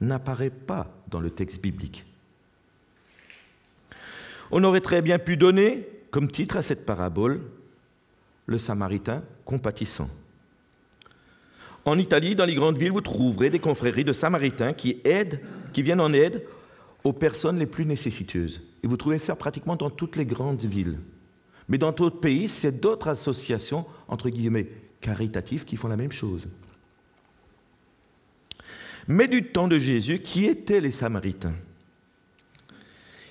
n'apparaît 0.00 0.50
pas 0.50 0.92
dans 1.08 1.20
le 1.20 1.30
texte 1.30 1.62
biblique. 1.62 2.04
On 4.50 4.64
aurait 4.64 4.80
très 4.80 5.00
bien 5.00 5.18
pu 5.18 5.36
donner 5.36 5.88
comme 6.10 6.30
titre 6.30 6.56
à 6.56 6.62
cette 6.62 6.84
parabole 6.84 7.40
le 8.46 8.58
Samaritain 8.58 9.22
compatissant. 9.44 10.08
En 11.84 11.98
Italie, 11.98 12.34
dans 12.34 12.44
les 12.44 12.54
grandes 12.54 12.78
villes, 12.78 12.92
vous 12.92 13.00
trouverez 13.00 13.50
des 13.50 13.58
confréries 13.60 14.04
de 14.04 14.12
Samaritains 14.12 14.72
qui 14.72 15.00
aident, 15.04 15.40
qui 15.72 15.82
viennent 15.82 16.00
en 16.00 16.12
aide 16.12 16.44
aux 17.04 17.12
personnes 17.12 17.58
les 17.58 17.66
plus 17.66 17.86
nécessiteuses. 17.86 18.60
Et 18.82 18.86
vous 18.86 18.96
trouvez 18.96 19.18
ça 19.18 19.36
pratiquement 19.36 19.76
dans 19.76 19.90
toutes 19.90 20.16
les 20.16 20.26
grandes 20.26 20.64
villes. 20.64 20.98
Mais 21.68 21.78
dans 21.78 21.92
d'autres 21.92 22.20
pays, 22.20 22.48
c'est 22.48 22.80
d'autres 22.80 23.08
associations, 23.08 23.86
entre 24.08 24.30
guillemets, 24.30 24.68
caritatives 25.00 25.64
qui 25.64 25.76
font 25.76 25.88
la 25.88 25.96
même 25.96 26.12
chose. 26.12 26.48
Mais 29.06 29.28
du 29.28 29.44
temps 29.44 29.68
de 29.68 29.78
Jésus, 29.78 30.20
qui 30.20 30.44
étaient 30.44 30.80
les 30.80 30.90
Samaritains? 30.90 31.54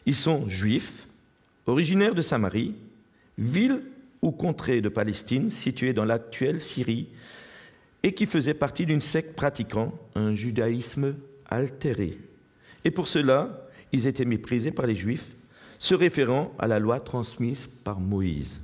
Ils 0.06 0.16
sont 0.16 0.48
juifs, 0.48 1.06
originaires 1.68 2.16
de 2.16 2.22
Samarie, 2.22 2.74
ville 3.38 3.84
ou 4.22 4.32
contrée 4.32 4.82
de 4.82 4.90
Palestine 4.90 5.52
située 5.52 5.94
dans 5.94 6.06
l'actuelle 6.06 6.62
Syrie 6.62 7.08
et 8.04 8.14
qui 8.14 8.26
faisaient 8.26 8.54
partie 8.54 8.86
d'une 8.86 9.02
secte 9.02 9.36
pratiquant 9.36 9.94
un 10.16 10.34
judaïsme 10.34 11.16
altéré. 11.50 12.18
Et 12.86 12.92
pour 12.92 13.08
cela, 13.08 13.68
ils 13.92 14.08
étaient 14.08 14.26
méprisés 14.26 14.72
par 14.72 14.88
les 14.88 14.96
Juifs, 14.96 15.32
se 15.80 15.94
référant 15.94 16.54
à 16.58 16.68
la 16.68 16.80
loi 16.80 17.00
transmise 17.00 17.68
par 17.84 18.00
Moïse. 18.00 18.62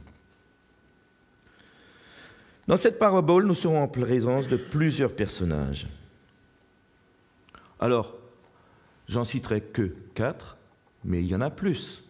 Dans 2.68 2.78
cette 2.78 2.98
parabole, 2.98 3.46
nous 3.46 3.56
serons 3.56 3.82
en 3.82 3.88
présence 3.88 4.48
de 4.48 4.56
plusieurs 4.56 5.14
personnages. 5.14 5.88
Alors, 7.80 8.16
j'en 9.10 9.26
citerai 9.26 9.62
que 9.62 9.94
quatre, 10.16 10.58
mais 11.04 11.20
il 11.20 11.28
y 11.28 11.36
en 11.36 11.42
a 11.42 11.50
plus. 11.50 12.04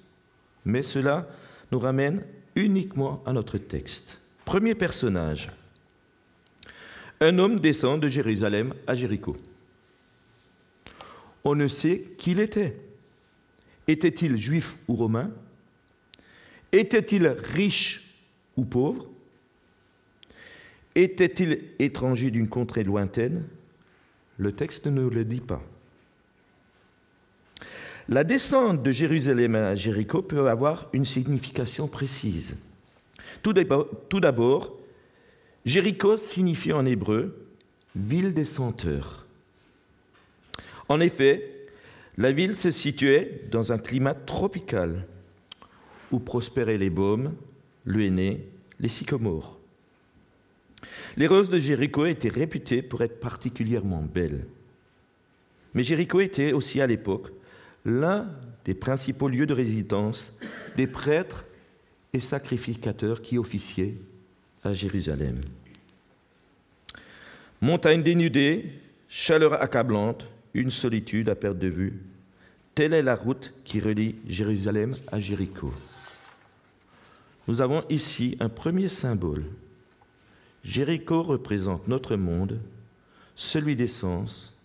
Mais 0.66 0.84
cela 0.84 1.28
nous 1.72 1.80
ramène 1.80 2.24
uniquement 2.56 3.24
à 3.26 3.34
notre 3.34 3.58
texte. 3.58 4.20
Premier 4.46 4.76
personnage. 4.76 5.52
Un 7.20 7.40
homme 7.40 7.60
descend 7.60 8.00
de 8.00 8.08
Jérusalem 8.08 8.74
à 8.86 8.96
Jéricho. 8.96 9.36
On 11.44 11.56
ne 11.56 11.68
sait 11.68 12.12
qui 12.18 12.32
il 12.32 12.40
était. 12.40 12.80
Était-il 13.88 14.38
juif 14.38 14.78
ou 14.88 14.96
romain? 14.96 15.32
Était-il 16.72 17.28
riche 17.28 18.16
ou 18.56 18.66
pauvre? 18.66 19.08
Était-il 20.96 21.64
étranger 21.80 22.32
d'une 22.32 22.48
contrée 22.48 22.84
lointaine? 22.84 23.44
Le 24.38 24.52
texte 24.52 24.88
ne 24.88 25.08
le 25.08 25.26
dit 25.26 25.42
pas. 25.42 25.62
La 28.10 28.24
descente 28.24 28.84
de 28.84 28.92
Jérusalem 28.92 29.56
à 29.56 29.76
Jéricho 29.76 30.22
peut 30.22 30.50
avoir 30.50 30.90
une 30.94 31.06
signification 31.06 31.88
précise. 31.88 32.58
Tout 33.42 33.54
d'abord, 33.54 34.78
Jéricho 35.66 36.18
signifie 36.18 36.74
en 36.74 36.86
hébreu 36.86 37.48
ville 37.96 38.34
des 38.34 38.46
senteurs. 38.46 39.26
En 40.90 41.00
effet, 41.00 41.68
la 42.18 42.32
ville 42.32 42.56
se 42.56 42.72
situait 42.72 43.42
dans 43.50 43.72
un 43.72 43.78
climat 43.78 44.14
tropical 44.14 45.06
où 46.12 46.20
prospéraient 46.20 46.78
les 46.78 46.90
baumes, 46.90 47.34
le 47.86 48.08
les 48.80 48.90
sycomores. 48.90 49.58
Les 51.18 51.28
roses 51.28 51.50
de 51.50 51.58
Jéricho 51.58 52.06
étaient 52.06 52.30
réputées 52.30 52.82
pour 52.82 53.02
être 53.02 53.20
particulièrement 53.20 54.02
belles. 54.02 54.46
Mais 55.74 55.84
Jéricho 55.84 56.20
était 56.20 56.54
aussi 56.54 56.82
à 56.82 56.88
l'époque 56.88 57.32
l'un 57.86 58.28
des 58.66 58.74
principaux 58.74 59.28
lieux 59.28 59.46
de 59.46 59.54
résidence 59.54 60.34
des 60.76 60.88
prêtres 60.88 61.46
et 62.14 62.20
sacrificateurs 62.20 63.22
qui 63.22 63.38
officiaient 63.38 63.96
à 64.64 64.74
Jérusalem. 64.74 65.42
Montagne 67.62 68.04
dénudée, 68.04 68.70
chaleur 69.10 69.62
accablante, 69.62 70.28
une 70.54 70.72
solitude 70.72 71.30
à 71.30 71.36
perte 71.36 71.58
de 71.58 71.68
vue. 71.68 72.02
Telle 72.76 72.94
est 72.94 73.02
la 73.02 73.16
route 73.16 73.54
qui 73.64 73.80
relie 73.80 74.16
Jérusalem 74.28 74.96
à 75.12 75.20
Jéricho. 75.20 75.72
Nous 77.48 77.62
avons 77.62 77.84
ici 77.90 78.38
un 78.40 78.50
premier 78.50 78.90
symbole. 78.90 79.46
Jéricho 80.64 81.24
représente 81.24 81.88
notre 81.88 82.16
monde, 82.16 82.60
celui 83.36 83.76
des 83.76 83.88
sens, 83.88 84.56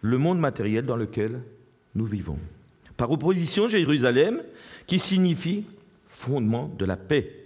le 0.00 0.18
monde 0.18 0.38
matériel 0.38 0.84
dans 0.84 0.96
lequel 0.96 1.42
nous 1.94 2.06
vivons. 2.06 2.38
Par 2.96 3.10
opposition, 3.10 3.68
Jérusalem, 3.68 4.42
qui 4.86 4.98
signifie 4.98 5.64
fondement 6.08 6.68
de 6.78 6.84
la 6.84 6.96
paix, 6.96 7.44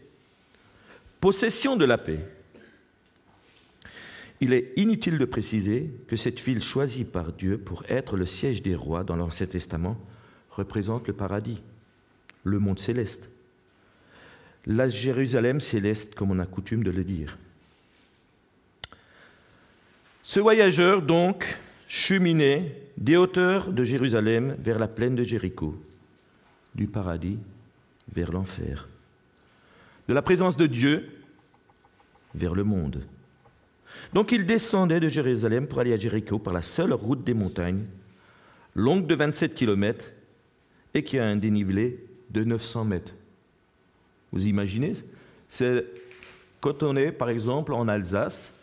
possession 1.20 1.76
de 1.76 1.85
la 1.85 1.98
paix. 1.98 2.20
Il 4.40 4.52
est 4.52 4.72
inutile 4.76 5.18
de 5.18 5.24
préciser 5.24 5.90
que 6.09 6.16
cette 6.16 6.40
ville 6.40 6.62
choisie 6.62 7.05
par 7.05 7.33
Dieu 7.33 7.59
pour 7.59 7.85
être 7.88 8.16
le 8.16 8.26
siège 8.26 8.62
des 8.62 8.74
rois 8.74 9.02
dans 9.02 9.16
l'Ancien 9.16 9.46
Testament 9.46 9.96
représente 10.50 11.09
le 11.09 11.14
paradis, 11.14 11.62
le 12.44 12.59
monde 12.59 12.79
céleste. 12.79 13.29
La 14.66 14.88
Jérusalem 14.88 15.61
céleste, 15.61 16.14
comme 16.14 16.31
on 16.31 16.38
a 16.38 16.46
coutume 16.46 16.85
de 16.85 16.90
le 16.90 17.05
dire. 17.05 17.38
Ce 20.27 20.41
voyageur, 20.41 21.03
donc, 21.03 21.57
cheminait 21.87 22.91
des 22.97 23.17
hauteurs 23.17 23.73
de 23.73 23.85
Jérusalem 23.85 24.57
vers 24.59 24.77
la 24.77 24.89
plaine 24.89 25.15
de 25.15 25.23
Jéricho, 25.23 25.81
du 26.75 26.89
paradis 26.89 27.39
vers 28.12 28.33
l'enfer, 28.33 28.89
de 30.09 30.15
la 30.15 30.23
présence 30.23 30.57
de 30.57 30.67
Dieu 30.67 31.09
vers 32.35 32.57
le 32.57 32.65
monde. 32.65 33.05
Donc 34.15 34.33
il 34.33 34.47
descendait 34.47 34.99
de 34.99 35.09
Jérusalem 35.09 35.69
pour 35.69 35.79
aller 35.79 35.93
à 35.93 35.97
Jéricho 35.97 36.41
par 36.41 36.53
la 36.53 36.62
seule 36.62 36.93
route 36.93 37.23
des 37.23 37.33
montagnes, 37.33 37.85
longue 38.75 39.07
de 39.07 39.15
27 39.15 39.55
km 39.55 40.07
et 40.95 41.05
qui 41.05 41.21
a 41.21 41.25
un 41.25 41.37
dénivelé 41.37 42.05
de 42.31 42.43
900 42.43 42.85
mètres. 42.85 43.15
Vous 44.33 44.49
imaginez 44.49 44.95
C'est 45.47 45.87
quand 46.61 46.83
on 46.83 46.97
est, 46.97 47.12
par 47.12 47.29
exemple, 47.29 47.73
en 47.75 47.87
Alsace, 47.87 48.56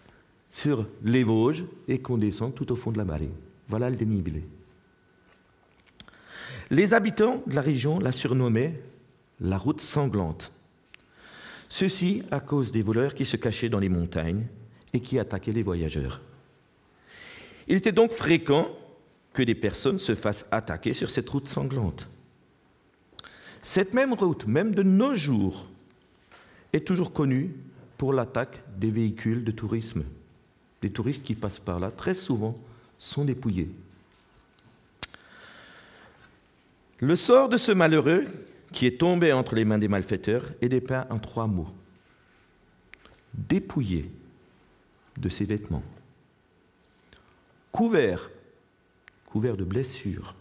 sur 0.53 0.85
les 1.03 1.23
Vosges, 1.23 1.65
et 1.87 1.99
qu'on 1.99 2.19
descend 2.19 2.53
tout 2.53 2.71
au 2.71 2.75
fond 2.75 2.91
de 2.91 2.99
la 2.99 3.03
vallée. 3.03 3.31
Voilà 3.67 3.89
le 3.89 3.95
dénivelé. 3.95 4.45
Les 6.69 6.93
habitants 6.93 7.41
de 7.47 7.55
la 7.55 7.61
région 7.61 7.97
la 7.97 8.11
surnommaient 8.11 8.79
la 9.41 9.57
route 9.57 9.81
sanglante. 9.81 10.51
Ceci 11.69 12.21
à 12.29 12.39
cause 12.39 12.71
des 12.71 12.83
voleurs 12.83 13.15
qui 13.15 13.25
se 13.25 13.35
cachaient 13.35 13.67
dans 13.67 13.79
les 13.79 13.89
montagnes 13.89 14.45
et 14.93 14.99
qui 14.99 15.17
attaquaient 15.17 15.51
les 15.51 15.63
voyageurs. 15.63 16.21
Il 17.67 17.75
était 17.75 17.91
donc 17.91 18.11
fréquent 18.11 18.69
que 19.33 19.41
des 19.41 19.55
personnes 19.55 19.97
se 19.97 20.13
fassent 20.13 20.45
attaquer 20.51 20.93
sur 20.93 21.09
cette 21.09 21.29
route 21.29 21.47
sanglante. 21.47 22.07
Cette 23.63 23.95
même 23.95 24.13
route, 24.13 24.45
même 24.45 24.75
de 24.75 24.83
nos 24.83 25.15
jours, 25.15 25.67
est 26.73 26.85
toujours 26.85 27.11
connue 27.11 27.55
pour 27.97 28.13
l'attaque 28.13 28.61
des 28.77 28.91
véhicules 28.91 29.43
de 29.43 29.51
tourisme. 29.51 30.03
Les 30.83 30.91
touristes 30.91 31.23
qui 31.23 31.33
passent 31.33 31.61
par 31.61 31.79
là, 31.79 31.89
très 31.91 32.13
souvent, 32.13 32.53
sont 32.99 33.23
dépouillés. 33.23 33.69
Le 36.99 37.15
sort 37.15 37.47
de 37.47 37.55
ce 37.55 37.71
malheureux 37.71 38.25
qui 38.73 38.85
est 38.85 38.99
tombé 38.99 39.31
entre 39.31 39.55
les 39.55 39.63
mains 39.63 39.77
des 39.77 39.87
malfaiteurs 39.87 40.51
est 40.61 40.67
dépeint 40.67 41.07
en 41.09 41.19
trois 41.19 41.47
mots. 41.47 41.69
Dépouillé 43.33 44.11
de 45.17 45.29
ses 45.29 45.45
vêtements, 45.45 45.83
couvert, 47.71 48.29
couvert 49.27 49.55
de 49.55 49.63
blessures, 49.63 50.35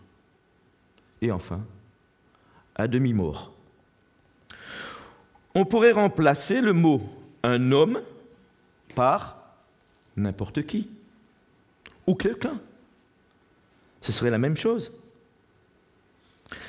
et 1.21 1.31
enfin, 1.31 1.61
à 2.75 2.89
demi-mort. 2.89 3.53
On 5.55 5.65
pourrait 5.65 5.93
remplacer 5.93 6.61
le 6.61 6.73
mot 6.73 7.01
un 7.43 7.71
homme 7.71 8.03
par 8.95 9.42
n'importe 10.17 10.67
qui 10.67 10.91
ou 12.07 12.15
quelqu'un. 12.15 12.61
Ce 14.01 14.13
serait 14.13 14.31
la 14.31 14.39
même 14.39 14.57
chose. 14.57 14.93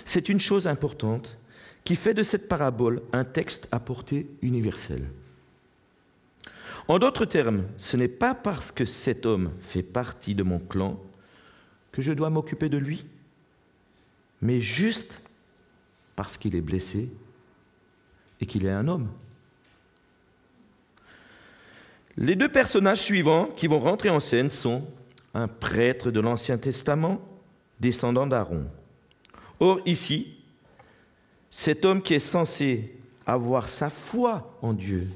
C'est 0.06 0.30
une 0.30 0.40
chose 0.40 0.68
importante 0.68 1.38
qui 1.84 1.96
fait 1.96 2.14
de 2.14 2.24
cette 2.24 2.48
parabole 2.48 3.02
un 3.12 3.26
texte 3.26 3.68
à 3.72 3.80
portée 3.80 4.28
universelle. 4.42 5.10
En 6.88 7.00
d'autres 7.00 7.26
termes, 7.26 7.66
ce 7.78 7.98
n'est 7.98 8.08
pas 8.08 8.36
parce 8.36 8.72
que 8.72 8.86
cet 8.86 9.26
homme 9.26 9.52
fait 9.62 9.84
partie 9.84 10.36
de 10.36 10.44
mon 10.44 10.60
clan 10.60 11.00
que 11.92 12.02
je 12.02 12.12
dois 12.12 12.30
m'occuper 12.30 12.70
de 12.70 12.78
lui, 12.78 13.06
mais 14.42 14.60
juste 14.60 15.22
parce 16.16 16.38
qu'il 16.38 16.56
est 16.56 16.62
blessé 16.62 17.10
et 18.42 18.46
qu'il 18.46 18.66
est 18.66 18.72
un 18.72 18.88
homme. 18.88 19.10
Les 22.18 22.36
deux 22.36 22.50
personnages 22.50 23.02
suivants 23.02 23.48
qui 23.48 23.68
vont 23.68 23.80
rentrer 23.80 24.10
en 24.10 24.20
scène 24.20 24.50
sont 24.50 24.84
un 25.34 25.48
prêtre 25.48 26.12
de 26.12 26.20
l'Ancien 26.20 26.58
Testament, 26.58 27.20
descendant 27.80 28.28
d'Aaron. 28.28 28.66
Or, 29.60 29.80
ici, 29.86 30.36
cet 31.50 31.86
homme 31.86 32.02
qui 32.02 32.14
est 32.14 32.20
censé 32.20 32.96
avoir 33.26 33.68
sa 33.68 33.90
foi 33.90 34.58
en 34.62 34.74
Dieu 34.74 35.08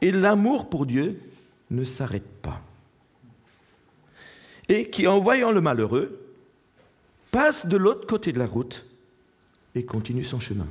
et 0.00 0.12
l'amour 0.12 0.68
pour 0.68 0.86
Dieu 0.86 1.18
ne 1.70 1.84
s'arrête 1.84 2.28
pas. 2.42 2.60
Et 4.68 4.90
qui, 4.90 5.06
en 5.06 5.20
voyant 5.20 5.50
le 5.50 5.60
malheureux, 5.60 6.20
passe 7.30 7.66
de 7.66 7.76
l'autre 7.76 8.06
côté 8.06 8.32
de 8.32 8.38
la 8.38 8.46
route 8.46 8.84
et 9.74 9.84
continue 9.84 10.24
son 10.24 10.38
chemin. 10.38 10.66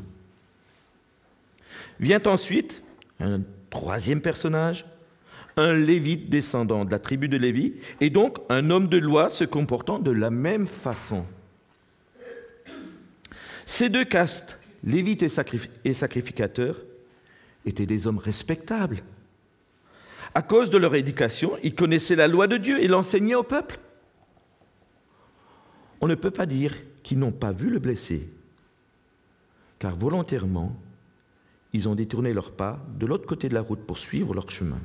Vient 2.00 2.22
ensuite 2.26 2.84
un 3.20 3.42
troisième 3.70 4.22
personnage, 4.22 4.86
un 5.58 5.74
lévite 5.74 6.30
descendant 6.30 6.86
de 6.86 6.92
la 6.92 7.00
tribu 7.00 7.28
de 7.28 7.38
Lévi, 7.38 7.74
et 8.00 8.10
donc 8.10 8.38
un 8.50 8.70
homme 8.70 8.88
de 8.88 8.98
loi 8.98 9.30
se 9.30 9.44
comportant 9.44 10.00
de 10.00 10.12
la 10.12 10.30
même 10.30 10.68
façon. 10.68 11.26
Ces 13.66 13.90
deux 13.90 14.06
castes, 14.06 14.58
lévite 14.84 15.24
et 15.24 15.94
sacrificateur, 15.94 16.78
étaient 17.66 17.86
des 17.86 18.08
hommes 18.08 18.18
respectables. 18.18 19.04
À 20.34 20.42
cause 20.42 20.70
de 20.70 20.78
leur 20.78 20.96
éducation, 20.96 21.58
ils 21.62 21.76
connaissaient 21.76 22.16
la 22.16 22.28
loi 22.28 22.48
de 22.48 22.58
Dieu 22.58 22.82
et 22.82 22.88
l'enseignaient 22.88 23.36
au 23.36 23.44
peuple. 23.44 23.80
On 26.00 26.08
ne 26.08 26.16
peut 26.16 26.32
pas 26.32 26.46
dire 26.46 26.76
qu'ils 27.04 27.20
n'ont 27.20 27.32
pas 27.32 27.52
vu 27.52 27.70
le 27.70 27.80
blessé, 27.80 28.30
car 29.80 29.96
volontairement, 29.96 30.76
ils 31.74 31.88
ont 31.88 31.96
détourné 31.96 32.34
leur 32.34 32.52
pas 32.52 32.80
de 32.98 33.06
l'autre 33.06 33.26
côté 33.26 33.50
de 33.50 33.54
la 33.54 33.62
route 33.62 33.86
pour 33.86 33.98
suivre 33.98 34.34
leur 34.34 34.50
chemin. 34.50 34.80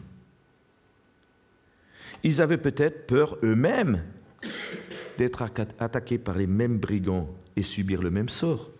Ils 2.23 2.41
avaient 2.41 2.59
peut-être 2.59 3.07
peur 3.07 3.39
eux-mêmes 3.43 4.03
d'être 5.19 5.43
attaqués 5.79 6.19
par 6.19 6.37
les 6.37 6.47
mêmes 6.47 6.79
brigands 6.79 7.29
et 7.57 7.63
subir 7.63 8.03
le 8.03 8.11
même 8.11 8.29
sort. 8.29 8.71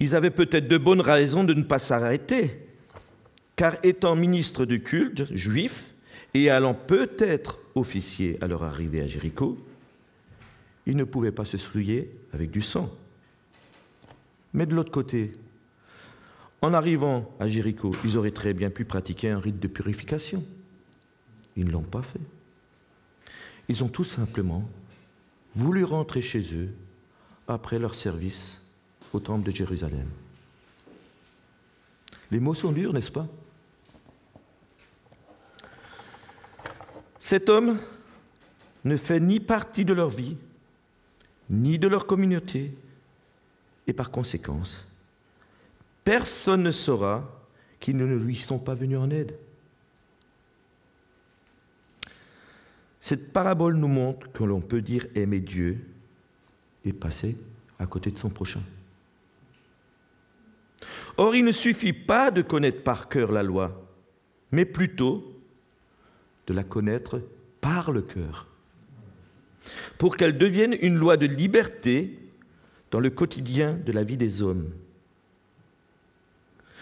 Ils 0.00 0.14
avaient 0.14 0.30
peut-être 0.30 0.68
de 0.68 0.78
bonnes 0.78 1.00
raisons 1.00 1.44
de 1.44 1.54
ne 1.54 1.64
pas 1.64 1.80
s'arrêter, 1.80 2.66
car 3.56 3.76
étant 3.82 4.14
ministres 4.14 4.64
du 4.64 4.80
culte 4.80 5.34
juif 5.34 5.92
et 6.34 6.50
allant 6.50 6.74
peut-être 6.74 7.58
officier 7.74 8.38
à 8.40 8.46
leur 8.46 8.62
arrivée 8.62 9.00
à 9.00 9.06
Jéricho, 9.06 9.58
ils 10.86 10.96
ne 10.96 11.04
pouvaient 11.04 11.32
pas 11.32 11.44
se 11.44 11.58
souiller 11.58 12.10
avec 12.32 12.50
du 12.50 12.62
sang. 12.62 12.94
Mais 14.54 14.66
de 14.66 14.74
l'autre 14.74 14.92
côté, 14.92 15.32
en 16.60 16.74
arrivant 16.74 17.30
à 17.38 17.48
Jéricho, 17.48 17.94
ils 18.04 18.16
auraient 18.16 18.30
très 18.30 18.52
bien 18.52 18.70
pu 18.70 18.84
pratiquer 18.84 19.30
un 19.30 19.38
rite 19.38 19.60
de 19.60 19.68
purification. 19.68 20.44
Ils 21.56 21.66
ne 21.66 21.70
l'ont 21.70 21.82
pas 21.82 22.02
fait. 22.02 22.20
Ils 23.68 23.84
ont 23.84 23.88
tout 23.88 24.04
simplement 24.04 24.68
voulu 25.54 25.84
rentrer 25.84 26.20
chez 26.20 26.42
eux 26.54 26.70
après 27.46 27.78
leur 27.78 27.94
service 27.94 28.60
au 29.12 29.20
temple 29.20 29.46
de 29.46 29.54
Jérusalem. 29.54 30.06
Les 32.30 32.40
mots 32.40 32.54
sont 32.54 32.72
durs, 32.72 32.92
n'est-ce 32.92 33.10
pas? 33.10 33.26
Cet 37.18 37.48
homme 37.48 37.78
ne 38.84 38.96
fait 38.96 39.20
ni 39.20 39.40
partie 39.40 39.84
de 39.84 39.92
leur 39.92 40.08
vie, 40.08 40.36
ni 41.50 41.78
de 41.78 41.88
leur 41.88 42.06
communauté, 42.06 42.74
et 43.86 43.92
par 43.92 44.10
conséquence, 44.10 44.86
personne 46.08 46.62
ne 46.62 46.70
saura 46.70 47.22
qu'ils 47.80 47.98
ne 47.98 48.16
lui 48.16 48.34
sont 48.34 48.58
pas 48.58 48.74
venus 48.74 48.96
en 48.96 49.10
aide. 49.10 49.34
Cette 52.98 53.30
parabole 53.30 53.76
nous 53.76 53.88
montre 53.88 54.32
que 54.32 54.42
l'on 54.42 54.62
peut 54.62 54.80
dire 54.80 55.04
aimer 55.14 55.40
Dieu 55.40 55.84
et 56.86 56.94
passer 56.94 57.36
à 57.78 57.84
côté 57.84 58.10
de 58.10 58.16
son 58.16 58.30
prochain. 58.30 58.62
Or, 61.18 61.36
il 61.36 61.44
ne 61.44 61.52
suffit 61.52 61.92
pas 61.92 62.30
de 62.30 62.40
connaître 62.40 62.82
par 62.82 63.10
cœur 63.10 63.30
la 63.30 63.42
loi, 63.42 63.78
mais 64.50 64.64
plutôt 64.64 65.38
de 66.46 66.54
la 66.54 66.64
connaître 66.64 67.20
par 67.60 67.92
le 67.92 68.00
cœur, 68.00 68.46
pour 69.98 70.16
qu'elle 70.16 70.38
devienne 70.38 70.74
une 70.80 70.96
loi 70.96 71.18
de 71.18 71.26
liberté 71.26 72.18
dans 72.90 73.00
le 73.00 73.10
quotidien 73.10 73.74
de 73.74 73.92
la 73.92 74.04
vie 74.04 74.16
des 74.16 74.40
hommes. 74.40 74.72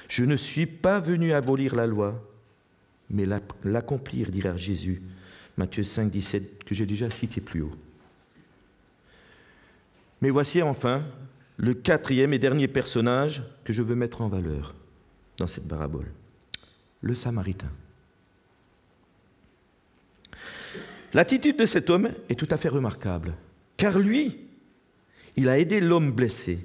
Je 0.09 0.25
ne 0.25 0.37
suis 0.37 0.67
pas 0.67 1.01
venu 1.01 1.33
abolir 1.33 1.75
la 1.75 1.87
loi, 1.87 2.23
mais 3.11 3.27
l'accomplir, 3.65 4.31
dira 4.31 4.57
Jésus, 4.57 5.03
Matthieu 5.57 5.83
5, 5.83 6.11
17, 6.11 6.65
que 6.65 6.75
j'ai 6.75 6.87
déjà 6.87 7.11
cité 7.11 7.41
plus 7.41 7.63
haut. 7.63 7.77
Mais 10.21 10.31
voici 10.31 10.63
enfin 10.63 11.03
le 11.57 11.75
quatrième 11.75 12.33
et 12.33 12.39
dernier 12.39 12.69
personnage 12.69 13.43
que 13.65 13.73
je 13.73 13.83
veux 13.83 13.95
mettre 13.95 14.21
en 14.21 14.29
valeur 14.29 14.75
dans 15.39 15.47
cette 15.47 15.67
parabole, 15.67 16.11
le 17.01 17.15
Samaritain. 17.15 17.71
L'attitude 21.15 21.59
de 21.59 21.65
cet 21.65 21.89
homme 21.89 22.11
est 22.29 22.39
tout 22.39 22.49
à 22.51 22.59
fait 22.59 22.69
remarquable, 22.69 23.35
car 23.77 23.99
lui, 23.99 24.39
il 25.37 25.49
a 25.49 25.59
aidé 25.59 25.81
l'homme 25.81 26.13
blessé, 26.13 26.59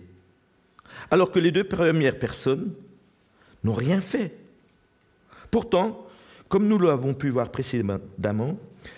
alors 1.10 1.32
que 1.32 1.40
les 1.40 1.52
deux 1.52 1.64
premières 1.64 2.20
personnes 2.20 2.74
n'ont 3.64 3.74
rien 3.74 4.02
fait. 4.02 4.36
Pourtant, 5.50 6.06
comme 6.50 6.68
nous 6.68 6.80
l'avons 6.80 7.14
pu 7.14 7.30
voir 7.30 7.50
précédemment, 7.50 8.58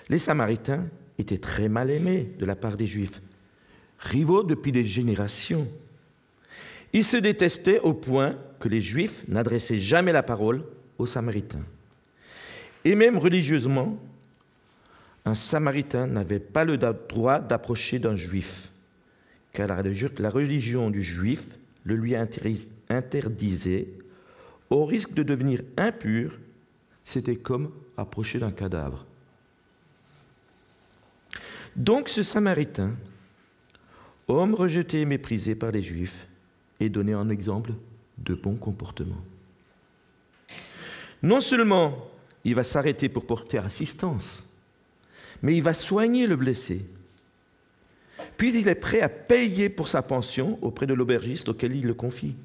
les 0.09 0.19
Samaritains 0.19 0.85
étaient 1.17 1.37
très 1.37 1.69
mal 1.69 1.89
aimés 1.89 2.29
de 2.39 2.45
la 2.45 2.55
part 2.55 2.77
des 2.77 2.85
Juifs, 2.85 3.21
rivaux 3.99 4.43
depuis 4.43 4.71
des 4.71 4.83
générations. 4.83 5.67
Ils 6.93 7.03
se 7.03 7.17
détestaient 7.17 7.79
au 7.79 7.93
point 7.93 8.35
que 8.59 8.69
les 8.69 8.81
Juifs 8.81 9.23
n'adressaient 9.27 9.77
jamais 9.77 10.11
la 10.11 10.23
parole 10.23 10.63
aux 10.97 11.07
Samaritains. 11.07 11.65
Et 12.85 12.95
même 12.95 13.17
religieusement, 13.17 13.97
un 15.25 15.35
Samaritain 15.35 16.07
n'avait 16.07 16.39
pas 16.39 16.65
le 16.65 16.77
droit 16.77 17.39
d'approcher 17.39 17.99
d'un 17.99 18.15
Juif, 18.15 18.69
car 19.53 19.67
la 19.67 20.29
religion 20.29 20.89
du 20.89 21.01
Juif 21.01 21.45
le 21.83 21.95
lui 21.95 22.15
interdisait, 22.89 23.87
au 24.73 24.85
risque 24.85 25.13
de 25.13 25.21
devenir 25.21 25.61
impur, 25.77 26.39
c'était 27.03 27.35
comme 27.35 27.71
approcher 27.95 28.39
d'un 28.39 28.51
cadavre. 28.51 29.05
Donc 31.75 32.09
ce 32.09 32.23
Samaritain, 32.23 32.95
homme 34.27 34.55
rejeté 34.55 35.01
et 35.01 35.05
méprisé 35.05 35.53
par 35.53 35.71
les 35.71 35.83
Juifs, 35.83 36.27
est 36.79 36.89
donné 36.89 37.13
en 37.13 37.29
exemple 37.29 37.73
de 38.17 38.33
bon 38.33 38.55
comportement. 38.55 39.21
Non 41.21 41.39
seulement 41.39 42.09
il 42.43 42.55
va 42.55 42.63
s'arrêter 42.63 43.09
pour 43.09 43.27
porter 43.27 43.59
assistance, 43.59 44.43
mais 45.43 45.55
il 45.55 45.61
va 45.61 45.75
soigner 45.75 46.25
le 46.25 46.35
blessé. 46.35 46.83
Puis 48.37 48.57
il 48.57 48.67
est 48.67 48.75
prêt 48.75 49.01
à 49.01 49.09
payer 49.09 49.69
pour 49.69 49.87
sa 49.87 50.01
pension 50.01 50.57
auprès 50.63 50.87
de 50.87 50.95
l'aubergiste 50.95 51.49
auquel 51.49 51.75
il 51.75 51.85
le 51.85 51.93
confie. 51.93 52.35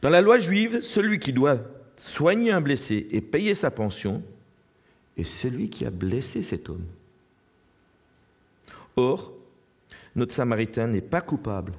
Dans 0.00 0.10
la 0.10 0.20
loi 0.20 0.38
juive, 0.38 0.82
celui 0.82 1.18
qui 1.18 1.32
doit 1.32 1.58
soigner 1.96 2.52
un 2.52 2.60
blessé 2.60 3.08
et 3.10 3.20
payer 3.20 3.54
sa 3.54 3.70
pension 3.70 4.22
est 5.16 5.24
celui 5.24 5.68
qui 5.68 5.84
a 5.84 5.90
blessé 5.90 6.42
cet 6.42 6.68
homme. 6.68 6.86
Or, 8.96 9.32
notre 10.14 10.32
Samaritain 10.32 10.86
n'est 10.86 11.00
pas 11.00 11.20
coupable, 11.20 11.72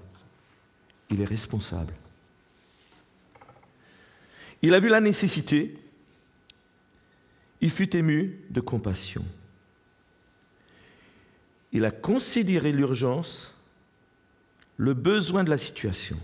il 1.09 1.21
est 1.21 1.25
responsable. 1.25 1.93
Il 4.61 4.73
a 4.73 4.79
vu 4.79 4.89
la 4.89 4.99
nécessité, 4.99 5.77
il 7.61 7.71
fut 7.71 7.95
ému 7.95 8.39
de 8.49 8.61
compassion. 8.61 9.25
Il 11.71 11.85
a 11.85 11.91
considéré 11.91 12.71
l'urgence, 12.71 13.53
le 14.77 14.93
besoin 14.93 15.43
de 15.43 15.49
la 15.49 15.57
situation. 15.57 16.17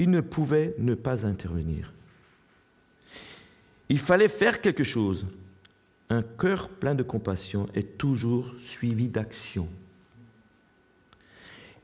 Il 0.00 0.10
ne 0.10 0.22
pouvait 0.22 0.74
ne 0.78 0.94
pas 0.94 1.26
intervenir. 1.26 1.92
Il 3.90 3.98
fallait 3.98 4.28
faire 4.28 4.62
quelque 4.62 4.82
chose. 4.82 5.26
Un 6.08 6.22
cœur 6.22 6.70
plein 6.70 6.94
de 6.94 7.02
compassion 7.02 7.68
est 7.74 7.98
toujours 7.98 8.54
suivi 8.62 9.08
d'action. 9.08 9.68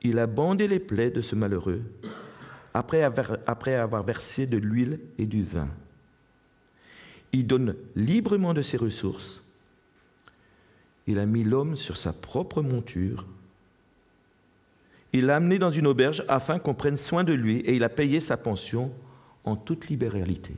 Il 0.01 0.19
a 0.19 0.27
bandé 0.27 0.67
les 0.67 0.79
plaies 0.79 1.11
de 1.11 1.21
ce 1.21 1.35
malheureux 1.35 1.83
après 2.73 3.03
avoir, 3.03 4.03
versé 4.03 4.47
de 4.47 4.57
l'huile 4.57 4.99
et 5.19 5.27
du 5.27 5.45
vin. 5.45 5.69
Il 7.35 7.47
donne 7.47 7.77
librement 7.97 8.55
de 8.55 8.63
ses 8.63 8.79
ressources. 8.79 9.43
Il 11.07 11.19
a 11.19 11.27
mis 11.27 11.45
l'homme 11.45 11.77
sur 11.77 11.99
sa 11.99 12.15
propre 12.15 12.63
monture. 12.63 13.27
Il 15.13 15.27
l'a 15.27 15.37
amené 15.37 15.59
dans 15.59 15.71
une 15.71 15.87
auberge 15.87 16.25
afin 16.29 16.59
qu'on 16.59 16.75
prenne 16.75 16.97
soin 16.97 17.25
de 17.25 17.33
lui 17.33 17.61
et 17.61 17.75
il 17.75 17.85
a 17.85 17.89
payé 17.89 18.21
sa 18.21 18.37
pension 18.37 18.93
en 19.45 19.57
toute 19.57 19.89
libéralité. 19.89 20.55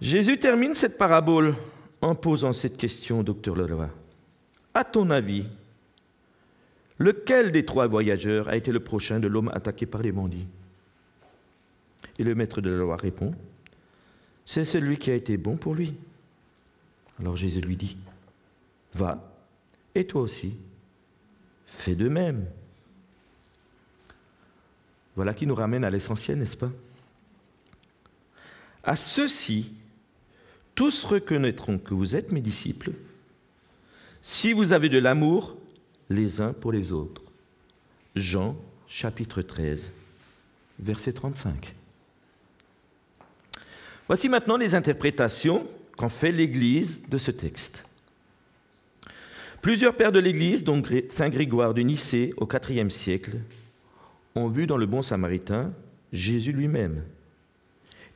Jésus 0.00 0.38
termine 0.38 0.74
cette 0.74 0.98
parabole 0.98 1.54
en 2.00 2.14
posant 2.14 2.52
cette 2.52 2.76
question 2.76 3.20
au 3.20 3.22
docteur 3.22 3.54
Leroy. 3.54 3.88
À 4.74 4.84
ton 4.84 5.10
avis, 5.10 5.46
lequel 6.98 7.52
des 7.52 7.64
trois 7.64 7.86
voyageurs 7.86 8.48
a 8.48 8.56
été 8.56 8.72
le 8.72 8.80
prochain 8.80 9.20
de 9.20 9.28
l'homme 9.28 9.50
attaqué 9.54 9.86
par 9.86 10.02
les 10.02 10.12
bandits? 10.12 10.46
Et 12.18 12.24
le 12.24 12.34
maître 12.34 12.60
de 12.60 12.70
la 12.70 12.78
loi 12.78 12.96
répond, 12.96 13.34
c'est 14.44 14.64
celui 14.64 14.98
qui 14.98 15.10
a 15.10 15.14
été 15.14 15.36
bon 15.36 15.56
pour 15.56 15.74
lui. 15.74 15.94
Alors 17.20 17.36
Jésus 17.36 17.60
lui 17.60 17.76
dit, 17.76 17.96
va, 18.94 19.32
et 19.94 20.06
toi 20.06 20.22
aussi, 20.22 20.56
fais 21.72 21.94
de 21.94 22.08
même. 22.08 22.46
Voilà 25.16 25.34
qui 25.34 25.46
nous 25.46 25.54
ramène 25.54 25.84
à 25.84 25.90
l'essentiel, 25.90 26.38
n'est-ce 26.38 26.56
pas? 26.56 26.70
À 28.84 28.96
ceux-ci, 28.96 29.72
tous 30.74 31.04
reconnaîtront 31.04 31.78
que 31.78 31.94
vous 31.94 32.16
êtes 32.16 32.32
mes 32.32 32.40
disciples 32.40 32.92
si 34.22 34.52
vous 34.52 34.72
avez 34.72 34.88
de 34.88 34.98
l'amour 34.98 35.56
les 36.08 36.40
uns 36.40 36.52
pour 36.52 36.72
les 36.72 36.92
autres. 36.92 37.22
Jean 38.14 38.56
chapitre 38.86 39.42
13, 39.42 39.92
verset 40.78 41.12
35. 41.12 41.74
Voici 44.06 44.28
maintenant 44.28 44.56
les 44.56 44.74
interprétations 44.74 45.66
qu'en 45.96 46.08
fait 46.08 46.32
l'Église 46.32 47.02
de 47.08 47.18
ce 47.18 47.30
texte. 47.30 47.84
Plusieurs 49.62 49.94
pères 49.94 50.10
de 50.10 50.18
l'Église, 50.18 50.64
dont 50.64 50.82
Saint 51.10 51.28
Grégoire 51.28 51.72
de 51.72 51.82
Nicée 51.82 52.34
au 52.36 52.48
IVe 52.68 52.90
siècle, 52.90 53.38
ont 54.34 54.48
vu 54.48 54.66
dans 54.66 54.76
le 54.76 54.86
bon 54.86 55.02
samaritain 55.02 55.72
Jésus 56.12 56.50
lui-même, 56.50 57.04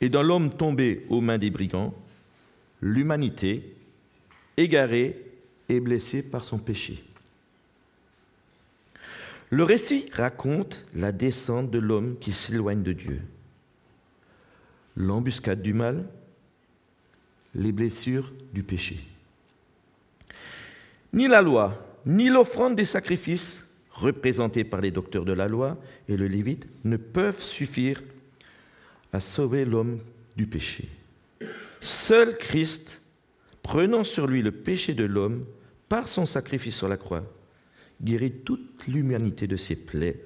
et 0.00 0.08
dans 0.08 0.24
l'homme 0.24 0.50
tombé 0.50 1.06
aux 1.08 1.20
mains 1.20 1.38
des 1.38 1.50
brigands, 1.50 1.94
l'humanité 2.82 3.76
égarée 4.56 5.22
et 5.68 5.78
blessée 5.78 6.20
par 6.20 6.44
son 6.44 6.58
péché. 6.58 7.04
Le 9.50 9.62
récit 9.62 10.06
raconte 10.12 10.84
la 10.96 11.12
descente 11.12 11.70
de 11.70 11.78
l'homme 11.78 12.18
qui 12.18 12.32
s'éloigne 12.32 12.82
de 12.82 12.92
Dieu, 12.92 13.22
l'embuscade 14.96 15.62
du 15.62 15.74
mal, 15.74 16.08
les 17.54 17.70
blessures 17.70 18.32
du 18.52 18.64
péché. 18.64 18.98
Ni 21.12 21.28
la 21.28 21.42
loi, 21.42 22.00
ni 22.04 22.28
l'offrande 22.28 22.76
des 22.76 22.84
sacrifices, 22.84 23.66
représentés 23.90 24.64
par 24.64 24.80
les 24.80 24.90
docteurs 24.90 25.24
de 25.24 25.32
la 25.32 25.48
loi 25.48 25.78
et 26.08 26.16
le 26.16 26.26
Lévite, 26.26 26.66
ne 26.84 26.96
peuvent 26.96 27.40
suffire 27.40 28.02
à 29.12 29.20
sauver 29.20 29.64
l'homme 29.64 30.00
du 30.36 30.46
péché. 30.46 30.88
Seul 31.80 32.36
Christ, 32.36 33.00
prenant 33.62 34.04
sur 34.04 34.26
lui 34.26 34.42
le 34.42 34.52
péché 34.52 34.94
de 34.94 35.04
l'homme 35.04 35.44
par 35.88 36.08
son 36.08 36.26
sacrifice 36.26 36.76
sur 36.76 36.88
la 36.88 36.96
croix, 36.96 37.24
guérit 38.02 38.32
toute 38.32 38.86
l'humanité 38.86 39.46
de 39.46 39.56
ses 39.56 39.76
plaies 39.76 40.22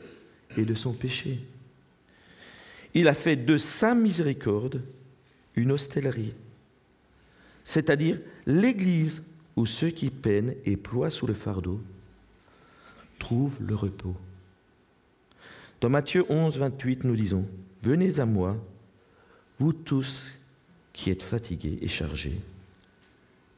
et 0.56 0.64
de 0.64 0.74
son 0.74 0.92
péché. 0.92 1.38
Il 2.94 3.06
a 3.06 3.14
fait 3.14 3.36
de 3.36 3.56
sa 3.56 3.94
miséricorde 3.94 4.82
une 5.54 5.72
hostellerie, 5.72 6.34
c'est-à-dire 7.62 8.18
l'Église 8.46 9.22
où 9.60 9.66
ceux 9.66 9.90
qui 9.90 10.08
peinent 10.08 10.54
et 10.64 10.78
ploient 10.78 11.10
sous 11.10 11.26
le 11.26 11.34
fardeau 11.34 11.82
trouvent 13.18 13.58
le 13.60 13.74
repos. 13.74 14.16
Dans 15.82 15.90
Matthieu 15.90 16.24
11, 16.30 16.56
28, 16.56 17.04
nous 17.04 17.14
disons, 17.14 17.46
Venez 17.82 18.20
à 18.20 18.24
moi, 18.24 18.56
vous 19.58 19.74
tous 19.74 20.34
qui 20.94 21.10
êtes 21.10 21.22
fatigués 21.22 21.78
et 21.82 21.88
chargés, 21.88 22.40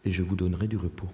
et 0.04 0.10
je 0.10 0.24
vous 0.24 0.34
donnerai 0.34 0.66
du 0.66 0.76
repos. 0.76 1.08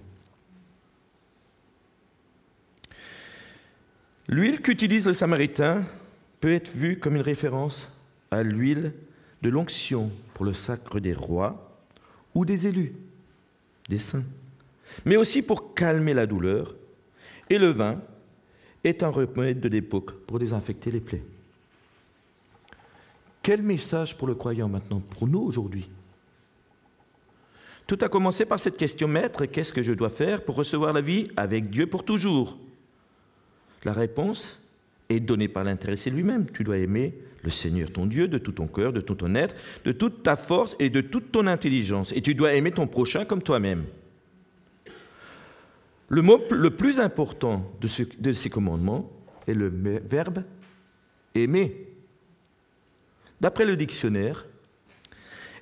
L'huile 4.27 4.59
qu'utilise 4.59 5.05
le 5.05 5.13
Samaritain 5.13 5.83
peut 6.39 6.51
être 6.51 6.71
vue 6.71 6.97
comme 6.97 7.15
une 7.15 7.21
référence 7.21 7.87
à 8.31 8.41
l'huile 8.41 8.93
de 9.43 9.49
l'onction 9.49 10.11
pour 10.33 10.45
le 10.45 10.55
sacre 10.55 10.99
des 10.99 11.13
rois 11.13 11.79
ou 12.33 12.43
des 12.43 12.65
élus, 12.65 12.93
des 13.87 13.99
saints, 13.99 14.25
mais 15.05 15.15
aussi 15.15 15.41
pour 15.41 15.73
calmer 15.73 16.13
la 16.13 16.25
douleur, 16.25 16.75
et 17.49 17.57
le 17.57 17.69
vin 17.69 17.99
est 18.83 19.03
un 19.03 19.09
remède 19.09 19.59
de 19.59 19.69
l'époque 19.69 20.13
pour 20.25 20.39
désinfecter 20.39 20.91
les 20.91 20.99
plaies. 20.99 21.23
Quel 23.41 23.61
message 23.61 24.17
pour 24.17 24.27
le 24.27 24.35
croyant 24.35 24.69
maintenant, 24.69 24.99
pour 24.99 25.27
nous 25.27 25.41
aujourd'hui? 25.41 25.87
Tout 27.87 27.97
a 28.01 28.09
commencé 28.09 28.45
par 28.45 28.59
cette 28.59 28.77
question, 28.77 29.07
Maître, 29.07 29.45
qu'est-ce 29.45 29.73
que 29.73 29.81
je 29.81 29.93
dois 29.93 30.09
faire 30.09 30.43
pour 30.43 30.55
recevoir 30.55 30.93
la 30.93 31.01
vie 31.01 31.29
avec 31.35 31.71
Dieu 31.71 31.87
pour 31.87 32.05
toujours? 32.05 32.57
La 33.83 33.93
réponse 33.93 34.59
est 35.09 35.19
donnée 35.19 35.47
par 35.47 35.63
l'intéressé 35.63 36.11
lui-même. 36.11 36.45
Tu 36.51 36.63
dois 36.63 36.77
aimer 36.77 37.15
le 37.41 37.49
Seigneur 37.49 37.91
ton 37.91 38.05
Dieu 38.05 38.27
de 38.27 38.37
tout 38.37 38.51
ton 38.51 38.67
cœur, 38.67 38.93
de 38.93 39.01
tout 39.01 39.15
ton 39.15 39.33
être, 39.33 39.55
de 39.85 39.91
toute 39.91 40.21
ta 40.21 40.35
force 40.35 40.75
et 40.77 40.89
de 40.89 41.01
toute 41.01 41.31
ton 41.31 41.47
intelligence. 41.47 42.11
Et 42.13 42.21
tu 42.21 42.35
dois 42.35 42.53
aimer 42.53 42.71
ton 42.71 42.85
prochain 42.85 43.25
comme 43.25 43.41
toi-même. 43.41 43.85
Le 46.09 46.23
mot 46.23 46.39
le 46.49 46.71
plus 46.71 46.99
important 46.99 47.63
de, 47.79 47.87
ces 48.33 48.49
commandements 48.49 49.09
est 49.47 49.53
le 49.53 49.67
verbe 49.67 50.43
aimer. 51.35 51.87
D'après 53.39 53.65
le 53.65 53.77
dictionnaire, 53.77 54.45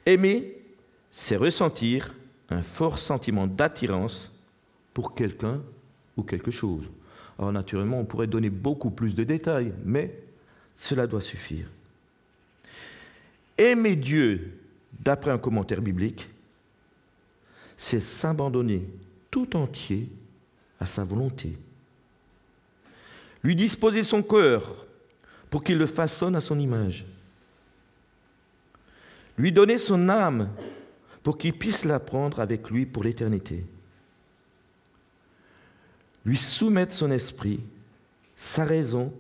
aimer, 0.05 0.55
c'est 1.12 1.36
ressentir 1.36 2.13
un 2.49 2.62
fort 2.62 2.97
sentiment 2.97 3.45
d'attirance 3.45 4.31
pour 4.93 5.13
quelqu'un 5.13 5.62
ou 6.15 6.23
quelque 6.23 6.49
chose. 6.49 6.86
Alors 7.38 7.51
naturellement, 7.51 7.99
on 7.99 8.05
pourrait 8.05 8.27
donner 8.27 8.49
beaucoup 8.49 8.89
plus 8.89 9.15
de 9.15 9.25
détails, 9.25 9.73
mais 9.83 10.17
cela 10.77 11.07
doit 11.07 11.21
suffire. 11.21 11.67
Aimer 13.57 13.95
Dieu, 13.95 14.60
d'après 14.99 15.31
un 15.31 15.38
commentaire 15.38 15.81
biblique, 15.81 16.29
c'est 17.75 17.99
s'abandonner 17.99 18.88
tout 19.29 19.55
entier 19.55 20.10
à 20.79 20.85
sa 20.85 21.03
volonté. 21.03 21.57
Lui 23.43 23.55
disposer 23.55 24.03
son 24.03 24.23
cœur 24.23 24.85
pour 25.49 25.63
qu'il 25.63 25.77
le 25.77 25.87
façonne 25.87 26.35
à 26.35 26.41
son 26.41 26.59
image. 26.59 27.05
Lui 29.37 29.51
donner 29.51 29.77
son 29.77 30.09
âme 30.09 30.49
pour 31.23 31.37
qu'il 31.37 31.53
puisse 31.53 31.85
la 31.85 31.99
prendre 31.99 32.39
avec 32.39 32.69
lui 32.69 32.85
pour 32.85 33.03
l'éternité 33.03 33.65
lui 36.27 36.37
soumettre 36.37 36.93
son 36.93 37.09
esprit, 37.09 37.61
sa 38.35 38.65
raison, 38.65 39.13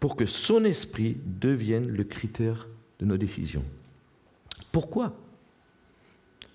pour 0.00 0.16
que 0.16 0.26
son 0.26 0.64
esprit 0.64 1.16
devienne 1.24 1.86
le 1.86 2.02
critère 2.02 2.66
de 2.98 3.06
nos 3.06 3.16
décisions. 3.16 3.64
Pourquoi? 4.72 5.16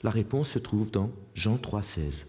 La 0.03 0.09
réponse 0.09 0.49
se 0.49 0.59
trouve 0.59 0.91
dans 0.91 1.09
Jean 1.33 1.55
3,16. 1.55 2.25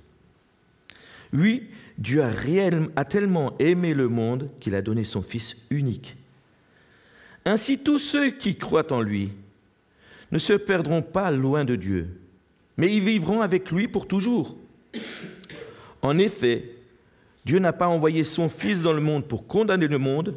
Oui, 1.34 1.64
Dieu 1.98 2.22
a, 2.22 3.04
tellement 3.04 3.58
aimé 3.58 3.92
le 3.92 4.08
monde 4.08 4.50
qu'il 4.60 4.76
a 4.76 4.82
donné 4.82 5.02
son 5.02 5.20
Fils 5.20 5.56
unique. 5.68 6.16
Ainsi 7.44 7.78
tous 7.78 7.98
ceux 7.98 8.30
qui 8.30 8.56
croient 8.56 8.92
en 8.92 9.02
lui 9.02 9.32
ne 10.30 10.38
se 10.38 10.52
perdront 10.52 11.02
pas 11.02 11.30
loin 11.32 11.64
de 11.64 11.74
Dieu, 11.74 12.08
mais 12.76 12.94
ils 12.94 13.02
vivront 13.02 13.42
avec 13.42 13.70
lui 13.72 13.88
pour 13.88 14.06
toujours. 14.06 14.56
En 16.02 16.18
effet, 16.18 16.70
Dieu 17.44 17.58
n'a 17.58 17.72
pas 17.72 17.88
envoyé 17.88 18.22
son 18.22 18.48
Fils 18.48 18.82
dans 18.82 18.92
le 18.92 19.00
monde 19.00 19.26
pour 19.26 19.46
condamner 19.46 19.88
le 19.88 19.98
monde, 19.98 20.36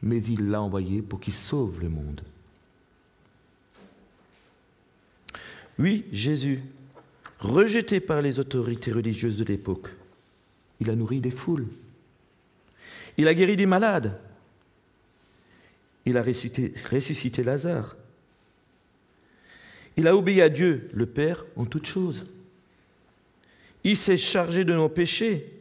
mais 0.00 0.18
il 0.18 0.48
l'a 0.48 0.62
envoyé 0.62 1.02
pour 1.02 1.20
qu'il 1.20 1.34
sauve 1.34 1.80
le 1.82 1.88
monde. 1.88 2.22
Oui, 5.78 6.04
Jésus, 6.12 6.62
rejeté 7.40 8.00
par 8.00 8.20
les 8.20 8.38
autorités 8.38 8.92
religieuses 8.92 9.38
de 9.38 9.44
l'époque, 9.44 9.88
il 10.80 10.90
a 10.90 10.94
nourri 10.94 11.20
des 11.20 11.30
foules. 11.30 11.66
Il 13.16 13.28
a 13.28 13.34
guéri 13.34 13.56
des 13.56 13.66
malades. 13.66 14.18
Il 16.06 16.16
a 16.16 16.22
ressuscité, 16.22 17.42
Lazare. 17.42 17.96
Il 19.96 20.06
a 20.06 20.16
obéi 20.16 20.40
à 20.40 20.48
Dieu, 20.48 20.88
le 20.94 21.06
Père, 21.06 21.44
en 21.56 21.66
toutes 21.66 21.86
choses. 21.86 22.26
Il 23.84 23.96
s'est 23.96 24.16
chargé 24.16 24.64
de 24.64 24.72
nos 24.72 24.88
péchés. 24.88 25.52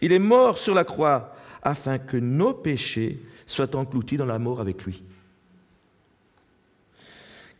Il 0.00 0.12
est 0.12 0.18
mort 0.18 0.58
sur 0.58 0.74
la 0.74 0.84
croix 0.84 1.36
afin 1.62 1.98
que 1.98 2.16
nos 2.16 2.54
péchés 2.54 3.20
soient 3.46 3.76
engloutis 3.76 4.16
dans 4.16 4.26
la 4.26 4.38
mort 4.38 4.60
avec 4.60 4.84
lui. 4.84 5.02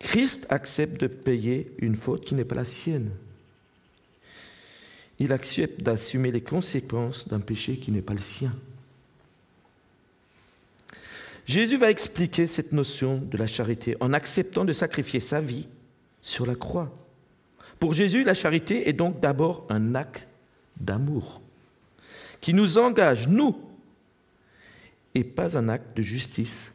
Christ 0.00 0.46
accepte 0.48 1.00
de 1.00 1.06
payer 1.06 1.72
une 1.78 1.96
faute 1.96 2.24
qui 2.24 2.34
n'est 2.34 2.44
pas 2.44 2.56
la 2.56 2.64
sienne. 2.64 3.10
Il 5.18 5.32
accepte 5.32 5.82
d'assumer 5.82 6.30
les 6.30 6.40
conséquences 6.40 7.28
d'un 7.28 7.40
péché 7.40 7.76
qui 7.76 7.92
n'est 7.92 8.02
pas 8.02 8.14
le 8.14 8.20
sien. 8.20 8.52
Jésus 11.46 11.76
va 11.76 11.90
expliquer 11.90 12.46
cette 12.46 12.72
notion 12.72 13.18
de 13.18 13.36
la 13.36 13.46
charité 13.46 13.96
en 14.00 14.12
acceptant 14.12 14.64
de 14.64 14.72
sacrifier 14.72 15.20
sa 15.20 15.40
vie 15.40 15.68
sur 16.22 16.46
la 16.46 16.54
croix. 16.54 16.90
Pour 17.78 17.92
Jésus, 17.92 18.24
la 18.24 18.34
charité 18.34 18.88
est 18.88 18.94
donc 18.94 19.20
d'abord 19.20 19.66
un 19.68 19.94
acte 19.94 20.26
d'amour 20.80 21.42
qui 22.40 22.54
nous 22.54 22.78
engage, 22.78 23.28
nous, 23.28 23.56
et 25.14 25.24
pas 25.24 25.56
un 25.56 25.68
acte 25.68 25.96
de 25.96 26.02
justice 26.02 26.72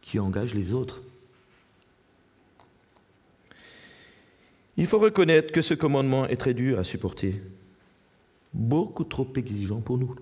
qui 0.00 0.18
engage 0.18 0.54
les 0.54 0.72
autres. 0.72 1.02
Il 4.78 4.86
faut 4.86 5.00
reconnaître 5.00 5.52
que 5.52 5.60
ce 5.60 5.74
commandement 5.74 6.28
est 6.28 6.36
très 6.36 6.54
dur 6.54 6.78
à 6.78 6.84
supporter, 6.84 7.42
beaucoup 8.54 9.02
trop 9.02 9.26
exigeant 9.34 9.80
pour 9.80 9.98
nous. 9.98 10.14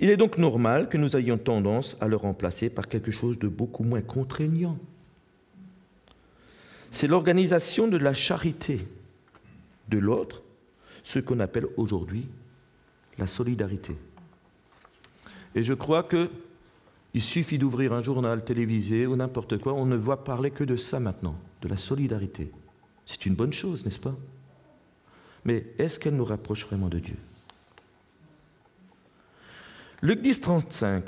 Il 0.00 0.08
est 0.08 0.16
donc 0.16 0.38
normal 0.38 0.88
que 0.88 0.96
nous 0.96 1.14
ayons 1.14 1.36
tendance 1.36 1.94
à 2.00 2.08
le 2.08 2.16
remplacer 2.16 2.70
par 2.70 2.88
quelque 2.88 3.10
chose 3.10 3.38
de 3.38 3.48
beaucoup 3.48 3.84
moins 3.84 4.00
contraignant. 4.00 4.78
C'est 6.90 7.06
l'organisation 7.06 7.86
de 7.86 7.98
la 7.98 8.14
charité 8.14 8.78
de 9.90 9.98
l'autre, 9.98 10.42
ce 11.04 11.18
qu'on 11.18 11.38
appelle 11.38 11.66
aujourd'hui 11.76 12.26
la 13.18 13.26
solidarité. 13.26 13.94
Et 15.54 15.62
je 15.62 15.74
crois 15.74 16.04
qu'il 16.04 17.22
suffit 17.22 17.58
d'ouvrir 17.58 17.92
un 17.92 18.00
journal 18.00 18.42
télévisé 18.42 19.06
ou 19.06 19.16
n'importe 19.16 19.58
quoi, 19.58 19.74
on 19.74 19.84
ne 19.84 19.96
voit 19.96 20.24
parler 20.24 20.50
que 20.50 20.64
de 20.64 20.76
ça 20.76 20.98
maintenant, 20.98 21.36
de 21.62 21.68
la 21.68 21.76
solidarité. 21.76 22.50
C'est 23.06 23.24
une 23.26 23.34
bonne 23.34 23.52
chose, 23.52 23.84
n'est-ce 23.84 23.98
pas? 23.98 24.16
Mais 25.44 25.66
est-ce 25.78 25.98
qu'elle 25.98 26.14
nous 26.14 26.24
rapproche 26.24 26.66
vraiment 26.66 26.88
de 26.88 26.98
Dieu? 26.98 27.16
Luc 30.02 30.20
10, 30.20 30.40
35. 30.40 31.04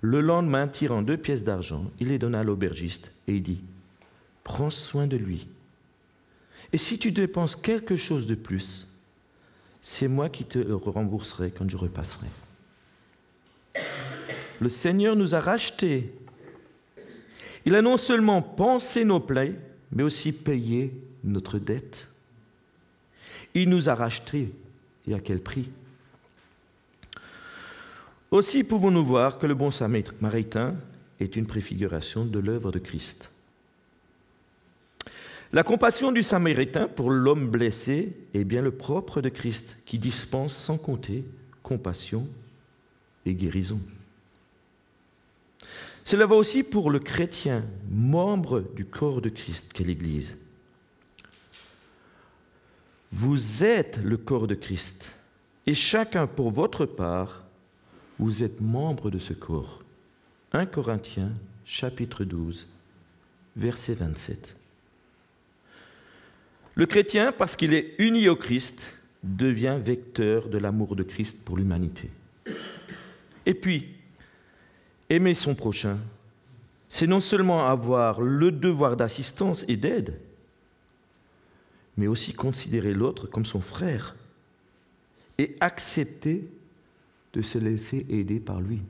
Le 0.00 0.20
lendemain, 0.20 0.66
tirant 0.68 1.02
deux 1.02 1.16
pièces 1.16 1.44
d'argent, 1.44 1.90
il 2.00 2.08
les 2.08 2.18
donna 2.18 2.40
à 2.40 2.44
l'aubergiste 2.44 3.12
et 3.28 3.36
il 3.36 3.42
dit 3.42 3.62
Prends 4.44 4.70
soin 4.70 5.06
de 5.06 5.16
lui. 5.16 5.48
Et 6.72 6.76
si 6.76 6.98
tu 6.98 7.12
dépenses 7.12 7.54
quelque 7.54 7.96
chose 7.96 8.26
de 8.26 8.34
plus, 8.34 8.88
c'est 9.82 10.08
moi 10.08 10.28
qui 10.28 10.44
te 10.44 10.58
rembourserai 10.72 11.50
quand 11.50 11.68
je 11.68 11.76
repasserai. 11.76 12.26
Le 14.60 14.68
Seigneur 14.68 15.16
nous 15.16 15.34
a 15.34 15.40
rachetés. 15.40 16.14
Il 17.64 17.74
a 17.74 17.82
non 17.82 17.96
seulement 17.96 18.42
pensé 18.42 19.04
nos 19.04 19.20
plaies, 19.20 19.54
mais 19.92 20.02
aussi 20.02 20.32
payé 20.32 20.92
notre 21.24 21.58
dette. 21.58 22.08
Il 23.54 23.68
nous 23.68 23.88
a 23.88 23.94
rachetés. 23.94 24.50
Et 25.06 25.14
à 25.14 25.20
quel 25.20 25.40
prix? 25.40 25.68
Aussi 28.30 28.64
pouvons-nous 28.64 29.04
voir 29.04 29.38
que 29.38 29.46
le 29.46 29.54
bon 29.54 29.70
samaritain 29.70 30.76
est 31.20 31.36
une 31.36 31.46
préfiguration 31.46 32.24
de 32.24 32.38
l'œuvre 32.38 32.72
de 32.72 32.78
Christ. 32.78 33.30
La 35.52 35.64
compassion 35.64 36.12
du 36.12 36.22
samaritain 36.22 36.88
pour 36.88 37.10
l'homme 37.10 37.48
blessé 37.48 38.16
est 38.32 38.44
bien 38.44 38.62
le 38.62 38.70
propre 38.70 39.20
de 39.20 39.28
Christ 39.28 39.76
qui 39.84 39.98
dispense 39.98 40.54
sans 40.54 40.78
compter 40.78 41.24
compassion 41.62 42.22
et 43.26 43.34
guérison. 43.34 43.80
Cela 46.04 46.26
va 46.26 46.34
aussi 46.34 46.62
pour 46.62 46.90
le 46.90 46.98
chrétien, 46.98 47.64
membre 47.90 48.64
du 48.74 48.84
corps 48.84 49.20
de 49.20 49.28
Christ 49.28 49.72
qu'est 49.72 49.84
l'Église. 49.84 50.36
Vous 53.12 53.62
êtes 53.62 53.98
le 54.02 54.16
corps 54.16 54.46
de 54.46 54.54
Christ 54.54 55.12
et 55.66 55.74
chacun 55.74 56.26
pour 56.26 56.50
votre 56.50 56.86
part 56.86 57.42
vous 58.18 58.42
êtes 58.42 58.60
membre 58.60 59.10
de 59.10 59.18
ce 59.18 59.32
corps. 59.32 59.82
1 60.52 60.66
Corinthiens 60.66 61.32
chapitre 61.64 62.24
12, 62.24 62.66
verset 63.56 63.94
27. 63.94 64.54
Le 66.74 66.86
chrétien, 66.86 67.32
parce 67.32 67.56
qu'il 67.56 67.74
est 67.74 67.94
uni 67.98 68.28
au 68.28 68.36
Christ, 68.36 68.96
devient 69.22 69.78
vecteur 69.82 70.48
de 70.48 70.58
l'amour 70.58 70.96
de 70.96 71.02
Christ 71.02 71.38
pour 71.44 71.56
l'humanité. 71.56 72.10
Et 73.44 73.54
puis, 73.54 73.96
aimer 75.10 75.34
son 75.34 75.54
prochain, 75.54 75.98
c'est 76.88 77.06
non 77.06 77.20
seulement 77.20 77.68
avoir 77.68 78.20
le 78.20 78.52
devoir 78.52 78.96
d'assistance 78.96 79.64
et 79.68 79.76
d'aide, 79.76 80.18
mais 81.96 82.06
aussi 82.06 82.32
considérer 82.32 82.92
l'autre 82.92 83.26
comme 83.26 83.44
son 83.44 83.60
frère 83.60 84.14
et 85.38 85.56
accepter 85.60 86.48
de 87.32 87.42
se 87.42 87.58
laisser 87.58 88.06
aider 88.08 88.40
par 88.40 88.60
lui. 88.60 88.82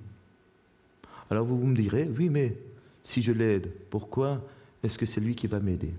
Alors 1.31 1.47
vous, 1.47 1.65
me 1.65 1.77
direz, 1.77 2.09
oui, 2.17 2.29
mais 2.29 2.57
si 3.05 3.23
je 3.23 3.33
l'aide, 3.33 3.71
pourquoi 3.91 4.43
est-ce 4.83 4.99
que 4.99 5.07
c'est 5.07 5.21
lui 5.21 5.35
qui 5.35 5.47
va 5.47 5.61
m'aider? 5.61 5.95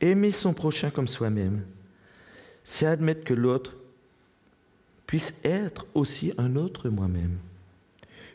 Aimer 0.00 0.32
son 0.32 0.54
prochain 0.54 0.90
comme 0.90 1.08
soi-même, 1.08 1.64
c'est 2.64 2.86
admettre 2.86 3.24
que 3.24 3.34
l'autre 3.34 3.76
puisse 5.06 5.34
être 5.42 5.86
aussi 5.94 6.32
un 6.38 6.54
autre 6.56 6.88
moi-même. 6.88 7.38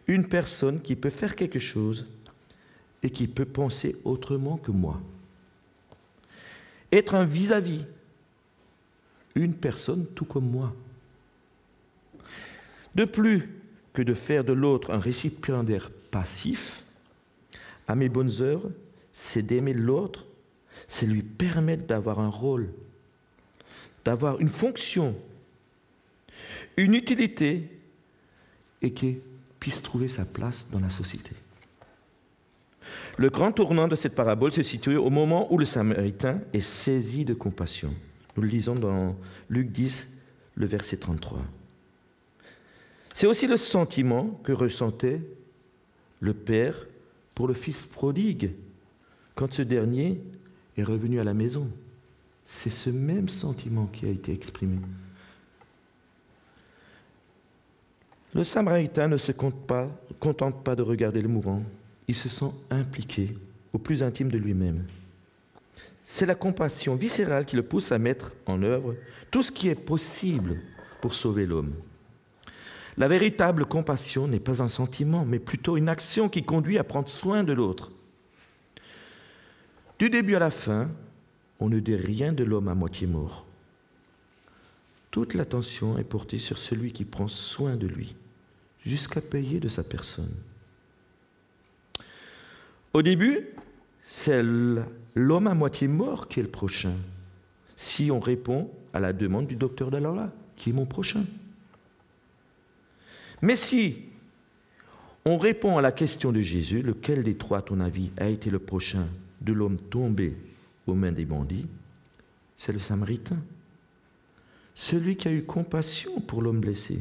Une 0.07 0.27
personne 0.27 0.81
qui 0.81 0.95
peut 0.95 1.09
faire 1.09 1.35
quelque 1.35 1.59
chose 1.59 2.05
et 3.01 3.09
qui 3.09 3.27
peut 3.27 3.45
penser 3.45 3.95
autrement 4.03 4.57
que 4.57 4.71
moi. 4.71 4.99
Être 6.91 7.15
un 7.15 7.25
vis-à-vis, 7.25 7.79
-vis, 7.79 7.85
une 9.35 9.53
personne 9.53 10.05
tout 10.15 10.25
comme 10.25 10.49
moi. 10.49 10.73
De 12.95 13.05
plus 13.05 13.49
que 13.93 14.01
de 14.01 14.13
faire 14.13 14.43
de 14.43 14.53
l'autre 14.53 14.91
un 14.91 14.99
récipiendaire 14.99 15.89
passif, 16.11 16.83
à 17.87 17.95
mes 17.95 18.09
bonnes 18.09 18.41
heures, 18.41 18.69
c'est 19.13 19.41
d'aimer 19.41 19.73
l'autre, 19.73 20.25
c'est 20.87 21.05
lui 21.05 21.21
permettre 21.21 21.85
d'avoir 21.85 22.19
un 22.19 22.29
rôle, 22.29 22.69
d'avoir 24.05 24.39
une 24.39 24.49
fonction, 24.49 25.15
une 26.77 26.95
utilité 26.95 27.69
et 28.81 28.91
qu'il 28.91 29.19
puisse 29.63 29.81
trouver 29.81 30.09
sa 30.09 30.25
place 30.25 30.67
dans 30.73 30.81
la 30.81 30.89
société. 30.89 31.31
Le 33.15 33.29
grand 33.29 33.53
tournant 33.53 33.87
de 33.87 33.95
cette 33.95 34.13
parabole 34.13 34.51
se 34.51 34.61
situe 34.61 34.97
au 34.97 35.09
moment 35.09 35.47
où 35.53 35.57
le 35.57 35.63
Samaritain 35.63 36.41
est 36.51 36.59
saisi 36.59 37.23
de 37.23 37.33
compassion. 37.33 37.93
Nous 38.35 38.43
le 38.43 38.49
lisons 38.49 38.75
dans 38.75 39.15
Luc 39.49 39.71
10, 39.71 40.09
le 40.55 40.65
verset 40.65 40.97
33. 40.97 41.39
C'est 43.13 43.25
aussi 43.25 43.47
le 43.47 43.55
sentiment 43.55 44.37
que 44.43 44.51
ressentait 44.51 45.21
le 46.19 46.33
Père 46.33 46.75
pour 47.33 47.47
le 47.47 47.53
Fils 47.53 47.85
prodigue 47.85 48.51
quand 49.33 49.53
ce 49.53 49.61
dernier 49.61 50.19
est 50.75 50.83
revenu 50.83 51.21
à 51.21 51.23
la 51.23 51.33
maison. 51.33 51.69
C'est 52.43 52.69
ce 52.69 52.89
même 52.89 53.29
sentiment 53.29 53.85
qui 53.85 54.07
a 54.07 54.09
été 54.09 54.33
exprimé. 54.33 54.79
Le 58.33 58.43
Samaritain 58.43 59.07
ne 59.07 59.17
se 59.17 59.31
contente 59.31 60.63
pas 60.63 60.75
de 60.75 60.81
regarder 60.81 61.21
le 61.21 61.27
mourant, 61.27 61.61
il 62.07 62.15
se 62.15 62.29
sent 62.29 62.51
impliqué 62.71 63.35
au 63.73 63.77
plus 63.77 64.01
intime 64.03 64.29
de 64.29 64.37
lui-même. 64.37 64.85
C'est 66.03 66.25
la 66.25 66.35
compassion 66.35 66.95
viscérale 66.95 67.45
qui 67.45 67.55
le 67.55 67.63
pousse 67.63 67.91
à 67.91 67.97
mettre 67.97 68.33
en 68.45 68.61
œuvre 68.63 68.95
tout 69.31 69.43
ce 69.43 69.51
qui 69.51 69.69
est 69.69 69.75
possible 69.75 70.61
pour 70.99 71.13
sauver 71.13 71.45
l'homme. 71.45 71.73
La 72.97 73.07
véritable 73.07 73.65
compassion 73.65 74.27
n'est 74.27 74.39
pas 74.39 74.61
un 74.61 74.67
sentiment, 74.67 75.25
mais 75.25 75.39
plutôt 75.39 75.77
une 75.77 75.89
action 75.89 76.29
qui 76.29 76.43
conduit 76.43 76.77
à 76.77 76.83
prendre 76.83 77.09
soin 77.09 77.43
de 77.43 77.53
l'autre. 77.53 77.91
Du 79.97 80.09
début 80.09 80.35
à 80.35 80.39
la 80.39 80.51
fin, 80.51 80.89
on 81.59 81.69
ne 81.69 81.79
dit 81.79 81.95
rien 81.95 82.33
de 82.33 82.43
l'homme 82.43 82.67
à 82.67 82.75
moitié 82.75 83.07
mort. 83.07 83.45
Toute 85.11 85.33
l'attention 85.35 85.97
est 85.97 86.03
portée 86.03 86.39
sur 86.39 86.57
celui 86.57 86.91
qui 86.91 87.05
prend 87.05 87.27
soin 87.27 87.77
de 87.77 87.87
lui, 87.87 88.15
jusqu'à 88.85 89.21
payer 89.21 89.59
de 89.59 89.67
sa 89.67 89.83
personne. 89.83 90.33
Au 92.93 93.01
début, 93.01 93.47
c'est 94.03 94.43
l'homme 95.15 95.47
à 95.47 95.53
moitié 95.53 95.87
mort 95.87 96.27
qui 96.27 96.39
est 96.39 96.43
le 96.43 96.49
prochain, 96.49 96.93
si 97.75 98.11
on 98.11 98.19
répond 98.19 98.69
à 98.93 98.99
la 98.99 99.13
demande 99.13 99.47
du 99.47 99.55
docteur 99.55 99.89
Dalala, 99.89 100.31
qui 100.55 100.69
est 100.69 100.73
mon 100.73 100.85
prochain. 100.85 101.25
Mais 103.41 103.55
si 103.55 103.97
on 105.25 105.37
répond 105.37 105.77
à 105.77 105.81
la 105.81 105.91
question 105.91 106.31
de 106.31 106.41
Jésus, 106.41 106.81
lequel 106.81 107.23
des 107.23 107.35
trois, 107.35 107.59
à 107.59 107.61
ton 107.61 107.79
avis, 107.79 108.11
a 108.17 108.27
été 108.27 108.49
le 108.49 108.59
prochain 108.59 109.07
de 109.41 109.53
l'homme 109.53 109.77
tombé 109.77 110.35
aux 110.85 110.93
mains 110.93 111.11
des 111.11 111.25
bandits 111.25 111.67
C'est 112.57 112.73
le 112.73 112.79
Samaritain. 112.79 113.39
celui 114.75 115.15
qui 115.15 115.27
a 115.27 115.31
eu 115.31 115.43
compassion 115.43 116.19
pour 116.21 116.41
l'homme 116.41 116.59
blessé. 116.59 116.99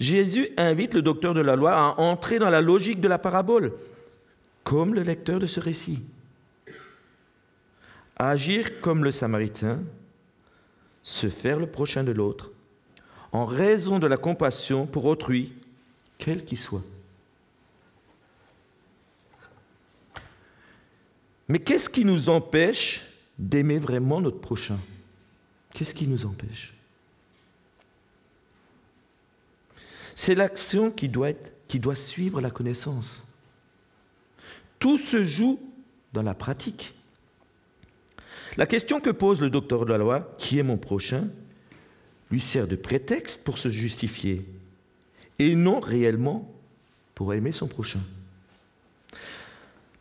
Jésus 0.00 0.48
invite 0.56 0.94
le 0.94 1.02
docteur 1.02 1.34
de 1.34 1.42
la 1.42 1.56
loi 1.56 1.72
à 1.72 2.00
entrer 2.00 2.38
dans 2.38 2.48
la 2.48 2.62
logique 2.62 3.02
de 3.02 3.08
la 3.08 3.18
parabole, 3.18 3.74
comme 4.64 4.94
le 4.94 5.02
lecteur 5.02 5.38
de 5.38 5.46
ce 5.46 5.60
récit. 5.60 6.02
agir 8.16 8.82
comme 8.82 9.02
le 9.02 9.12
Samaritain, 9.12 9.78
se 11.02 11.30
faire 11.30 11.58
le 11.58 11.66
prochain 11.66 12.04
de 12.04 12.12
l'autre, 12.12 12.50
en 13.32 13.46
raison 13.46 13.98
de 13.98 14.06
la 14.06 14.18
compassion 14.18 14.86
pour 14.86 15.06
autrui, 15.06 15.54
quel 16.18 16.44
qu'il 16.44 16.58
soit. 16.58 16.84
Mais 21.48 21.58
qu'est-ce 21.58 21.88
qui 21.88 22.04
nous 22.04 22.28
empêche 22.28 23.02
d'aimer 23.38 23.78
vraiment 23.78 24.20
notre 24.20 24.40
prochain? 24.40 24.78
Qu'est-ce 25.72 25.94
qui 25.94 26.06
nous 26.06 26.26
empêche? 26.26 26.74
C'est 30.20 30.34
l'action 30.34 30.90
qui 30.90 31.08
doit, 31.08 31.32
qui 31.66 31.80
doit 31.80 31.94
suivre 31.94 32.42
la 32.42 32.50
connaissance. 32.50 33.24
Tout 34.78 34.98
se 34.98 35.24
joue 35.24 35.58
dans 36.12 36.20
la 36.20 36.34
pratique. 36.34 36.92
La 38.58 38.66
question 38.66 39.00
que 39.00 39.08
pose 39.08 39.40
le 39.40 39.48
docteur 39.48 39.86
de 39.86 39.90
la 39.90 39.96
loi, 39.96 40.34
qui 40.36 40.58
est 40.58 40.62
mon 40.62 40.76
prochain, 40.76 41.28
lui 42.30 42.38
sert 42.38 42.68
de 42.68 42.76
prétexte 42.76 43.42
pour 43.44 43.56
se 43.56 43.70
justifier, 43.70 44.44
et 45.38 45.54
non 45.54 45.80
réellement 45.80 46.52
pour 47.14 47.32
aimer 47.32 47.52
son 47.52 47.66
prochain. 47.66 48.02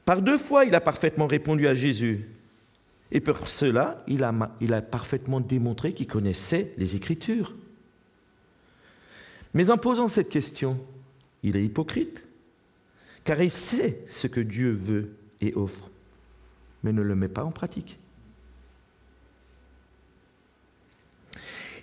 Par 0.03 0.21
deux 0.21 0.37
fois, 0.37 0.65
il 0.65 0.75
a 0.75 0.81
parfaitement 0.81 1.27
répondu 1.27 1.65
à 1.65 1.73
Jésus. 1.73 2.27
Et 3.13 3.21
pour 3.21 3.47
cela, 3.47 4.03
il 4.05 4.25
a, 4.25 4.51
il 4.59 4.73
a 4.73 4.81
parfaitement 4.81 5.39
démontré 5.39 5.93
qu'il 5.93 6.07
connaissait 6.07 6.73
les 6.75 6.97
Écritures. 6.97 7.55
Mais 9.53 9.69
en 9.69 9.77
posant 9.77 10.07
cette 10.07 10.29
question, 10.29 10.79
il 11.43 11.55
est 11.55 11.63
hypocrite, 11.63 12.25
car 13.23 13.41
il 13.41 13.51
sait 13.51 14.01
ce 14.07 14.27
que 14.27 14.39
Dieu 14.39 14.71
veut 14.71 15.11
et 15.41 15.53
offre, 15.55 15.89
mais 16.83 16.93
ne 16.93 17.01
le 17.01 17.15
met 17.15 17.27
pas 17.27 17.43
en 17.43 17.51
pratique. 17.51 17.97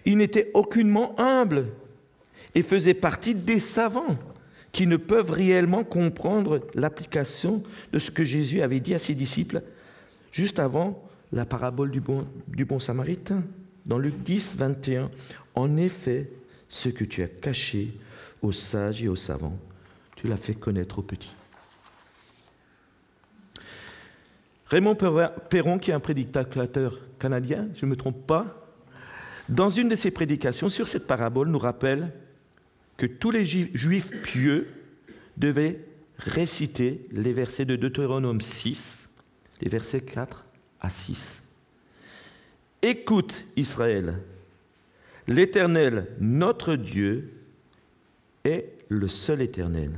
Il 0.04 0.18
n'était 0.18 0.50
aucunement 0.54 1.18
humble 1.18 1.66
et 2.54 2.62
faisait 2.62 2.94
partie 2.94 3.34
des 3.34 3.58
savants 3.58 4.16
qui 4.70 4.86
ne 4.86 4.96
peuvent 4.96 5.30
réellement 5.30 5.84
comprendre 5.84 6.60
l'application 6.74 7.62
de 7.92 7.98
ce 7.98 8.10
que 8.10 8.24
Jésus 8.24 8.62
avait 8.62 8.80
dit 8.80 8.94
à 8.94 8.98
ses 8.98 9.14
disciples 9.14 9.62
juste 10.30 10.58
avant 10.58 11.02
la 11.32 11.46
parabole 11.46 11.90
du 11.90 12.00
bon, 12.00 12.78
samaritain. 12.78 13.42
Dans 13.86 13.98
Luc 13.98 14.22
10, 14.22 14.54
21, 14.56 15.10
en 15.54 15.76
effet, 15.76 16.30
ce 16.68 16.88
que 16.88 17.04
tu 17.04 17.22
as 17.22 17.28
caché 17.28 17.92
aux 18.42 18.52
sages 18.52 19.02
et 19.02 19.08
aux 19.08 19.16
savants, 19.16 19.58
tu 20.16 20.28
l'as 20.28 20.36
fait 20.36 20.54
connaître 20.54 20.98
aux 20.98 21.02
petits. 21.02 21.34
Raymond 24.66 24.96
Perron, 25.48 25.78
qui 25.78 25.90
est 25.90 25.94
un 25.94 26.00
prédicateur 26.00 26.98
canadien, 27.20 27.66
si 27.72 27.80
je 27.80 27.86
ne 27.86 27.90
me 27.90 27.96
trompe 27.96 28.26
pas, 28.26 28.66
dans 29.48 29.70
une 29.70 29.88
de 29.88 29.94
ses 29.94 30.10
prédications 30.10 30.68
sur 30.68 30.88
cette 30.88 31.06
parabole, 31.06 31.48
nous 31.48 31.58
rappelle 31.58 32.12
que 32.96 33.06
tous 33.06 33.30
les 33.30 33.44
juifs 33.44 34.10
pieux 34.22 34.68
devaient 35.36 35.84
réciter 36.18 37.06
les 37.12 37.32
versets 37.32 37.64
de 37.64 37.76
Deutéronome 37.76 38.40
6, 38.40 39.08
les 39.60 39.68
versets 39.68 40.00
4 40.00 40.44
à 40.80 40.88
6. 40.88 41.42
Écoute 42.82 43.44
Israël, 43.56 44.14
L'Éternel, 45.28 46.06
notre 46.20 46.76
Dieu, 46.76 47.32
est 48.44 48.72
le 48.88 49.08
seul 49.08 49.42
Éternel. 49.42 49.92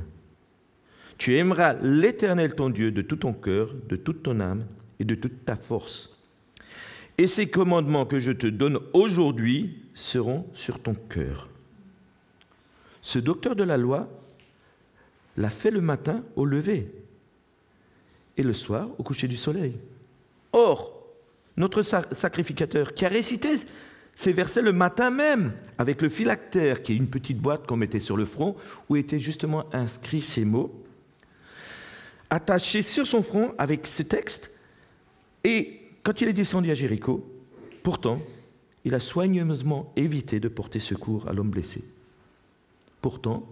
Tu 1.17 1.37
aimeras 1.37 1.73
l'Éternel 1.81 2.55
ton 2.55 2.69
Dieu 2.69 2.91
de 2.91 3.01
tout 3.01 3.17
ton 3.17 3.33
cœur, 3.33 3.73
de 3.87 3.95
toute 3.95 4.23
ton 4.23 4.39
âme 4.39 4.65
et 4.99 5.05
de 5.05 5.15
toute 5.15 5.45
ta 5.45 5.55
force. 5.55 6.15
Et 7.17 7.27
ces 7.27 7.49
commandements 7.49 8.05
que 8.05 8.19
je 8.19 8.31
te 8.31 8.47
donne 8.47 8.79
aujourd'hui 8.93 9.83
seront 9.93 10.47
sur 10.53 10.79
ton 10.79 10.95
cœur. 10.95 11.49
Ce 13.01 13.19
docteur 13.19 13.55
de 13.55 13.63
la 13.63 13.77
loi 13.77 14.09
l'a 15.37 15.49
fait 15.49 15.71
le 15.71 15.81
matin 15.81 16.23
au 16.35 16.45
lever 16.45 16.91
et 18.37 18.43
le 18.43 18.53
soir 18.53 18.89
au 18.97 19.03
coucher 19.03 19.27
du 19.27 19.35
soleil. 19.35 19.75
Or, 20.53 21.05
notre 21.57 21.81
sacrificateur 21.81 22.93
qui 22.93 23.05
a 23.05 23.09
récité 23.09 23.55
ces 24.19 24.33
versets 24.33 24.61
le 24.61 24.73
matin 24.73 25.11
même, 25.11 25.53
avec 25.77 26.01
le 26.01 26.09
phylactère, 26.09 26.83
qui 26.83 26.91
est 26.91 26.97
une 26.97 27.09
petite 27.09 27.37
boîte 27.39 27.65
qu'on 27.65 27.77
mettait 27.77 28.01
sur 28.01 28.17
le 28.17 28.25
front, 28.25 28.57
où 28.89 28.97
étaient 28.97 29.17
justement 29.17 29.63
inscrits 29.71 30.19
ces 30.19 30.43
mots, 30.43 30.83
attachés 32.29 32.81
sur 32.81 33.07
son 33.07 33.23
front 33.23 33.53
avec 33.57 33.87
ce 33.87 34.03
texte. 34.03 34.51
Et 35.45 35.79
quand 36.03 36.19
il 36.19 36.27
est 36.27 36.33
descendu 36.33 36.69
à 36.69 36.73
Jéricho, 36.73 37.25
pourtant, 37.81 38.19
il 38.83 38.93
a 38.93 38.99
soigneusement 38.99 39.93
évité 39.95 40.41
de 40.41 40.49
porter 40.49 40.79
secours 40.79 41.25
à 41.29 41.31
l'homme 41.31 41.51
blessé. 41.51 41.81
Pourtant, 43.01 43.47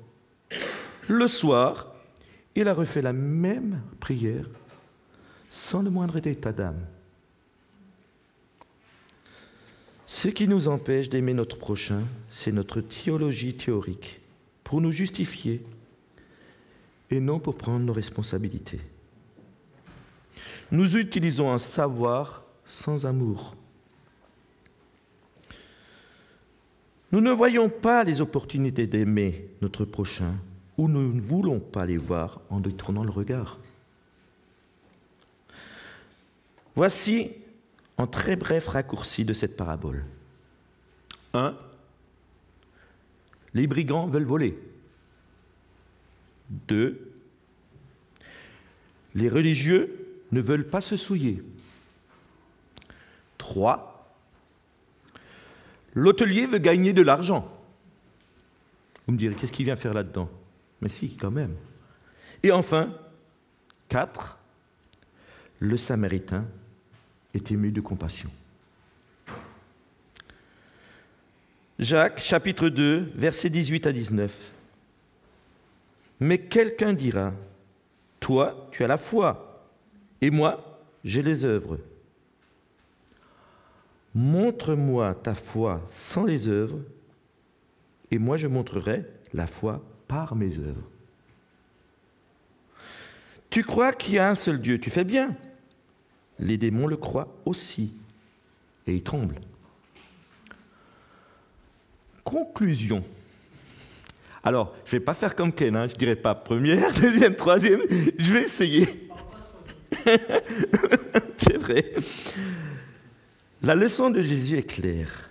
le 1.08 1.30
soir, 1.30 1.96
il 2.58 2.68
a 2.68 2.74
refait 2.74 3.02
la 3.02 3.14
même 3.14 3.84
prière 4.02 4.50
sans 5.50 5.82
le 5.82 5.90
moindre 5.90 6.18
état 6.18 6.52
d'âme. 6.52 6.86
Ce 10.08 10.30
qui 10.30 10.48
nous 10.48 10.70
empêche 10.70 11.10
d'aimer 11.10 11.34
notre 11.34 11.58
prochain, 11.58 12.02
c'est 12.32 12.54
notre 12.54 12.80
théologie 12.80 13.56
théorique, 13.56 14.22
pour 14.64 14.80
nous 14.80 14.92
justifier 14.92 15.62
et 17.12 17.20
non 17.20 17.40
pour 17.40 17.58
prendre 17.58 17.86
nos 17.86 17.94
responsabilités. 17.94 18.80
Nous 20.72 20.96
utilisons 20.96 21.52
un 21.52 21.60
savoir 21.60 22.44
sans 22.66 23.06
amour. 23.06 23.56
Nous 27.12 27.22
ne 27.22 27.32
voyons 27.32 27.70
pas 27.70 28.06
les 28.06 28.22
opportunités 28.22 28.88
d'aimer 28.88 29.50
notre 29.62 29.84
prochain 29.84 30.36
ou 30.78 30.88
nous 30.88 31.14
ne 31.14 31.22
voulons 31.22 31.60
pas 31.60 31.86
les 31.86 31.98
voir 31.98 32.40
en 32.50 32.62
détournant 32.62 33.04
le 33.04 33.12
regard. 33.12 33.60
Voici 36.76 37.32
en 37.98 38.08
très 38.08 38.36
bref 38.36 38.68
raccourci 38.68 39.26
de 39.26 39.34
cette 39.34 39.58
parabole. 39.58 40.06
1. 41.34 41.56
Les 43.54 43.68
brigands 43.68 44.08
veulent 44.08 44.26
voler. 44.26 44.58
2. 46.50 47.12
Les 49.16 49.30
religieux 49.30 50.24
ne 50.32 50.42
veulent 50.42 50.68
pas 50.68 50.82
se 50.82 50.96
souiller. 50.96 51.44
3. 53.40 54.16
L'hôtelier 55.96 56.46
veut 56.46 56.60
gagner 56.60 56.94
de 56.94 57.02
l'argent. 57.02 57.52
Vous 59.06 59.14
me 59.14 59.18
direz, 59.18 59.34
qu'est-ce 59.36 59.52
qu'il 59.52 59.66
vient 59.66 59.76
faire 59.76 59.94
là-dedans? 59.94 60.30
Mais 60.82 60.90
si, 60.90 61.16
quand 61.16 61.32
même. 61.32 61.56
Et 62.44 62.52
enfin, 62.52 62.94
4. 63.90 64.38
Le 65.60 65.78
Samaritain 65.78 66.46
est 67.34 67.52
ému 67.52 67.72
de 67.72 67.82
compassion. 67.82 68.30
Jacques 71.80 72.20
chapitre 72.20 72.70
2, 72.70 73.12
versets 73.16 73.50
18 73.50 73.88
à 73.88 73.92
19. 73.92 74.52
Mais 76.20 76.40
quelqu'un 76.40 76.94
dira, 76.94 77.34
toi 78.20 78.68
tu 78.72 78.84
as 78.84 78.88
la 78.88 78.98
foi, 78.98 79.64
et 80.22 80.32
moi 80.32 80.80
j'ai 81.04 81.22
les 81.22 81.46
œuvres. 81.46 81.78
Montre-moi 84.16 85.14
ta 85.14 85.36
foi 85.36 85.84
sans 85.92 86.26
les 86.26 86.48
œuvres, 86.48 86.80
et 88.10 88.18
moi 88.18 88.38
je 88.38 88.48
montrerai 88.48 89.06
la 89.34 89.46
foi 89.46 89.84
par 90.08 90.36
mes 90.36 90.58
œuvres. 90.58 90.90
Tu 93.52 93.64
crois 93.64 93.94
qu'il 93.94 94.16
y 94.16 94.20
a 94.20 94.30
un 94.30 94.36
seul 94.36 94.60
Dieu, 94.60 94.80
tu 94.80 94.90
fais 94.90 95.04
bien. 95.04 95.36
Les 96.40 96.58
démons 96.58 96.88
le 96.88 96.98
croient 96.98 97.28
aussi, 97.46 97.94
et 98.86 98.96
ils 98.96 99.04
tremblent. 99.04 99.40
Conclusion. 102.24 103.04
Alors, 104.44 104.76
je 104.86 104.96
ne 104.96 105.00
vais 105.00 105.06
pas 105.06 105.14
faire 105.14 105.36
comme 105.36 105.52
Ken, 105.52 105.76
hein, 105.76 105.88
je 105.88 105.94
ne 105.94 106.00
dirais 106.00 106.16
pas 106.16 106.36
première, 106.36 106.94
deuxième, 107.02 107.36
troisième, 107.36 107.82
je 108.18 108.34
vais 108.34 108.44
essayer. 108.44 109.10
C'est 110.06 111.58
vrai. 111.58 111.94
La 113.62 113.76
leçon 113.76 114.10
de 114.10 114.22
Jésus 114.22 114.58
est 114.58 114.64
claire. 114.64 115.30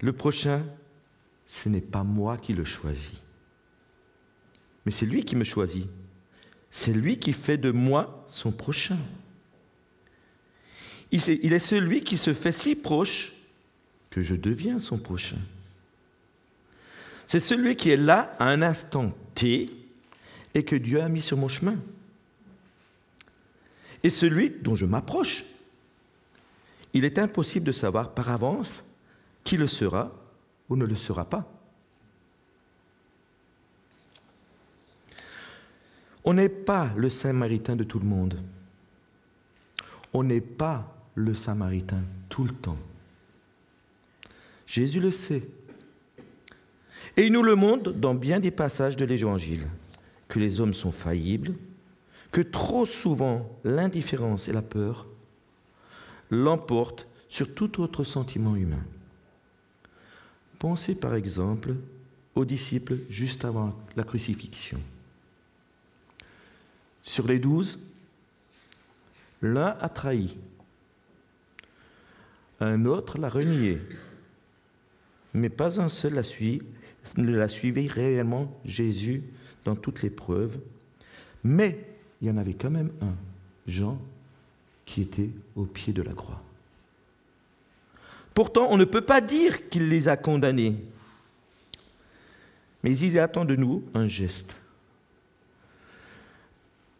Le 0.00 0.12
prochain, 0.12 0.64
ce 1.46 1.68
n'est 1.68 1.80
pas 1.80 2.02
moi 2.02 2.36
qui 2.38 2.54
le 2.54 2.64
choisis, 2.64 3.12
mais 4.84 4.92
c'est 4.92 5.06
lui 5.06 5.24
qui 5.24 5.36
me 5.36 5.44
choisit. 5.44 5.86
C'est 6.70 6.92
lui 6.92 7.18
qui 7.18 7.32
fait 7.32 7.58
de 7.58 7.70
moi 7.70 8.24
son 8.26 8.50
prochain. 8.50 8.98
Il 11.12 11.52
est 11.52 11.58
celui 11.58 12.02
qui 12.02 12.16
se 12.16 12.32
fait 12.32 12.52
si 12.52 12.74
proche 12.74 13.32
que 14.10 14.22
je 14.22 14.34
deviens 14.34 14.78
son 14.78 14.98
prochain. 14.98 15.38
C'est 17.28 17.40
celui 17.40 17.76
qui 17.76 17.90
est 17.90 17.96
là 17.96 18.34
à 18.38 18.46
un 18.48 18.62
instant 18.62 19.12
T 19.34 19.70
et 20.54 20.64
que 20.64 20.76
Dieu 20.76 21.02
a 21.02 21.08
mis 21.08 21.22
sur 21.22 21.36
mon 21.36 21.48
chemin. 21.48 21.76
Et 24.02 24.10
celui 24.10 24.50
dont 24.50 24.74
je 24.74 24.86
m'approche. 24.86 25.44
Il 26.94 27.04
est 27.04 27.18
impossible 27.18 27.66
de 27.66 27.72
savoir 27.72 28.12
par 28.12 28.30
avance 28.30 28.82
qui 29.44 29.56
le 29.56 29.66
sera 29.66 30.12
ou 30.68 30.76
ne 30.76 30.84
le 30.84 30.96
sera 30.96 31.24
pas. 31.24 31.50
On 36.24 36.34
n'est 36.34 36.48
pas 36.48 36.92
le 36.96 37.08
samaritain 37.08 37.76
de 37.76 37.84
tout 37.84 37.98
le 37.98 38.04
monde. 38.06 38.38
On 40.12 40.22
n'est 40.22 40.40
pas 40.40 40.91
le 41.14 41.34
samaritain 41.34 42.02
tout 42.28 42.44
le 42.44 42.52
temps. 42.52 42.78
Jésus 44.66 45.00
le 45.00 45.10
sait. 45.10 45.42
Et 47.16 47.26
il 47.26 47.32
nous 47.32 47.42
le 47.42 47.54
montre 47.54 47.92
dans 47.92 48.14
bien 48.14 48.40
des 48.40 48.50
passages 48.50 48.96
de 48.96 49.04
l'Évangile, 49.04 49.66
que 50.28 50.38
les 50.38 50.60
hommes 50.60 50.74
sont 50.74 50.92
faillibles, 50.92 51.54
que 52.30 52.40
trop 52.40 52.86
souvent 52.86 53.50
l'indifférence 53.64 54.48
et 54.48 54.52
la 54.52 54.62
peur 54.62 55.06
l'emportent 56.30 57.06
sur 57.28 57.54
tout 57.54 57.82
autre 57.82 58.04
sentiment 58.04 58.56
humain. 58.56 58.84
Pensez 60.58 60.94
par 60.94 61.14
exemple 61.14 61.74
aux 62.34 62.46
disciples 62.46 63.00
juste 63.10 63.44
avant 63.44 63.76
la 63.96 64.04
crucifixion. 64.04 64.80
Sur 67.02 67.26
les 67.26 67.38
douze, 67.38 67.78
l'un 69.42 69.76
a 69.80 69.88
trahi, 69.88 70.36
un 72.66 72.84
autre 72.84 73.18
l'a 73.18 73.28
renié, 73.28 73.78
mais 75.34 75.48
pas 75.48 75.80
un 75.80 75.88
seul 75.88 76.14
l'a 76.14 76.22
suivi, 76.22 76.60
ne 77.16 77.34
l'a 77.34 77.48
suivi 77.48 77.88
réellement 77.88 78.60
Jésus 78.64 79.22
dans 79.64 79.74
toutes 79.74 80.02
les 80.02 80.10
preuves. 80.10 80.58
Mais 81.44 81.78
il 82.20 82.28
y 82.28 82.30
en 82.30 82.36
avait 82.36 82.54
quand 82.54 82.70
même 82.70 82.92
un, 83.00 83.14
Jean, 83.66 84.00
qui 84.84 85.02
était 85.02 85.30
au 85.56 85.64
pied 85.64 85.92
de 85.92 86.02
la 86.02 86.12
croix. 86.12 86.42
Pourtant, 88.34 88.68
on 88.70 88.76
ne 88.76 88.84
peut 88.84 89.02
pas 89.02 89.20
dire 89.20 89.68
qu'il 89.68 89.88
les 89.88 90.08
a 90.08 90.16
condamnés, 90.16 90.76
mais 92.82 92.96
il 92.98 93.18
attend 93.18 93.44
de 93.44 93.56
nous 93.56 93.84
un 93.94 94.06
geste 94.06 94.54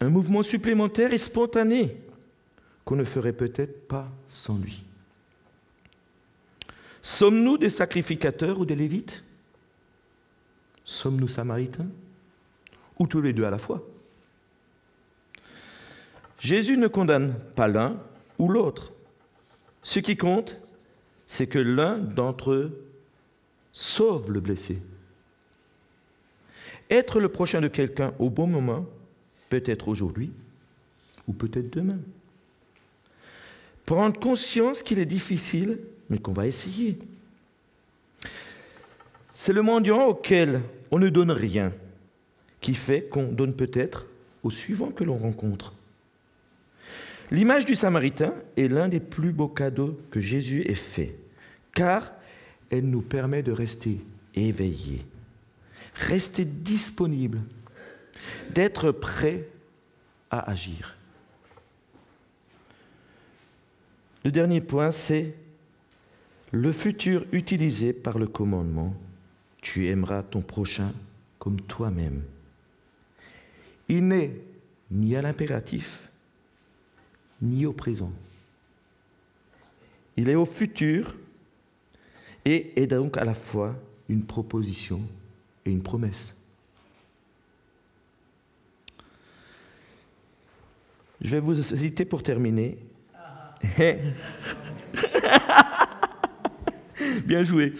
un 0.02 0.08
mouvement 0.08 0.42
supplémentaire 0.42 1.12
et 1.12 1.18
spontané 1.18 1.96
qu'on 2.84 2.96
ne 2.96 3.04
ferait 3.04 3.32
peut-être 3.32 3.86
pas 3.86 4.10
sans 4.28 4.58
lui. 4.58 4.82
Sommes-nous 7.02 7.58
des 7.58 7.68
sacrificateurs 7.68 8.60
ou 8.60 8.64
des 8.64 8.76
lévites? 8.76 9.24
Sommes-nous 10.84 11.28
samaritains? 11.28 11.88
Ou 12.98 13.06
tous 13.06 13.20
les 13.20 13.32
deux 13.32 13.44
à 13.44 13.50
la 13.50 13.58
fois? 13.58 13.82
Jésus 16.38 16.76
ne 16.76 16.86
condamne 16.86 17.34
pas 17.56 17.68
l'un 17.68 17.96
ou 18.38 18.48
l'autre. 18.48 18.92
Ce 19.82 19.98
qui 19.98 20.16
compte, 20.16 20.56
c'est 21.26 21.46
que 21.46 21.58
l'un 21.58 21.98
d'entre 21.98 22.52
eux 22.52 22.84
sauve 23.72 24.30
le 24.30 24.40
blessé. 24.40 24.80
Être 26.90 27.20
le 27.20 27.28
prochain 27.28 27.60
de 27.60 27.68
quelqu'un 27.68 28.12
au 28.18 28.28
bon 28.28 28.46
moment, 28.46 28.86
peut-être 29.48 29.88
aujourd'hui 29.88 30.32
ou 31.26 31.32
peut-être 31.32 31.70
demain. 31.70 31.98
Prendre 33.86 34.18
conscience 34.18 34.82
qu'il 34.82 34.98
est 34.98 35.06
difficile, 35.06 35.78
mais 36.10 36.18
qu'on 36.18 36.32
va 36.32 36.46
essayer. 36.46 36.98
C'est 39.34 39.52
le 39.52 39.62
mendiant 39.62 40.06
auquel 40.06 40.60
on 40.90 40.98
ne 40.98 41.08
donne 41.08 41.30
rien 41.30 41.72
qui 42.60 42.74
fait 42.74 43.02
qu'on 43.02 43.32
donne 43.32 43.54
peut-être 43.54 44.06
au 44.42 44.50
suivant 44.50 44.90
que 44.90 45.04
l'on 45.04 45.16
rencontre. 45.16 45.74
L'image 47.30 47.64
du 47.64 47.74
Samaritain 47.74 48.34
est 48.56 48.68
l'un 48.68 48.88
des 48.88 49.00
plus 49.00 49.32
beaux 49.32 49.48
cadeaux 49.48 49.98
que 50.10 50.20
Jésus 50.20 50.62
ait 50.68 50.74
fait, 50.74 51.16
car 51.74 52.12
elle 52.70 52.88
nous 52.88 53.00
permet 53.00 53.42
de 53.42 53.52
rester 53.52 53.98
éveillés, 54.34 55.04
rester 55.94 56.44
disponibles 56.44 57.40
d'être 58.50 58.92
prêt 58.92 59.48
à 60.30 60.50
agir. 60.50 60.96
Le 64.24 64.30
dernier 64.30 64.60
point, 64.60 64.92
c'est 64.92 65.34
le 66.52 66.70
futur 66.70 67.24
utilisé 67.32 67.92
par 67.92 68.18
le 68.18 68.26
commandement. 68.26 68.94
Tu 69.60 69.88
aimeras 69.88 70.22
ton 70.22 70.42
prochain 70.42 70.92
comme 71.38 71.60
toi-même. 71.60 72.22
Il 73.88 74.06
n'est 74.06 74.36
ni 74.90 75.16
à 75.16 75.22
l'impératif, 75.22 76.08
ni 77.40 77.66
au 77.66 77.72
présent. 77.72 78.12
Il 80.16 80.28
est 80.28 80.34
au 80.34 80.44
futur 80.44 81.16
et 82.44 82.80
est 82.80 82.86
donc 82.86 83.16
à 83.16 83.24
la 83.24 83.34
fois 83.34 83.74
une 84.08 84.24
proposition 84.24 85.00
et 85.64 85.70
une 85.70 85.82
promesse. 85.82 86.34
Je 91.22 91.30
vais 91.30 91.40
vous 91.40 91.62
citer 91.62 92.04
pour 92.04 92.22
terminer. 92.22 92.76
Bien 97.26 97.44
joué. 97.44 97.72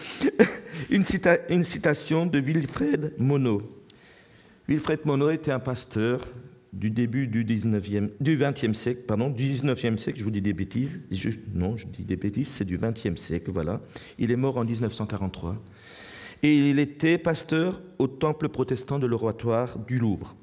Une, 0.91 1.05
citation 1.05 2.27
de 2.27 2.39
Wilfred 2.39 3.15
Monod. 3.19 3.63
Wilfred 4.69 5.01
Monod 5.05 5.33
était 5.33 5.53
un 5.53 5.59
pasteur 5.59 6.21
du 6.73 6.91
début 6.91 7.27
du, 7.27 7.45
19e, 7.45 8.11
du 8.21 8.39
20e 8.39 8.73
siècle, 8.73 9.03
pardon, 9.07 9.29
du 9.29 9.45
19e 9.45 9.99
siècle, 9.99 10.19
je 10.19 10.25
vous 10.25 10.31
dis 10.31 10.41
des 10.41 10.55
bêtises, 10.55 11.03
non, 11.55 11.77
je 11.77 11.87
dis 11.87 12.05
des 12.05 12.17
bêtises, 12.17 12.49
c'est 12.49 12.65
du 12.65 12.79
20e 12.79 13.17
siècle, 13.17 13.51
voilà. 13.51 13.81
Il 14.19 14.31
est 14.31 14.37
mort 14.37 14.57
en 14.57 14.65
1943. 14.65 15.63
Et 16.43 16.71
il 16.71 16.79
était 16.79 17.19
pasteur 17.19 17.83
au 17.99 18.09
temple 18.09 18.49
protestant 18.49 18.99
de 18.99 19.07
l'oratoire 19.07 19.79
du 19.79 19.99
Louvre. 19.99 20.35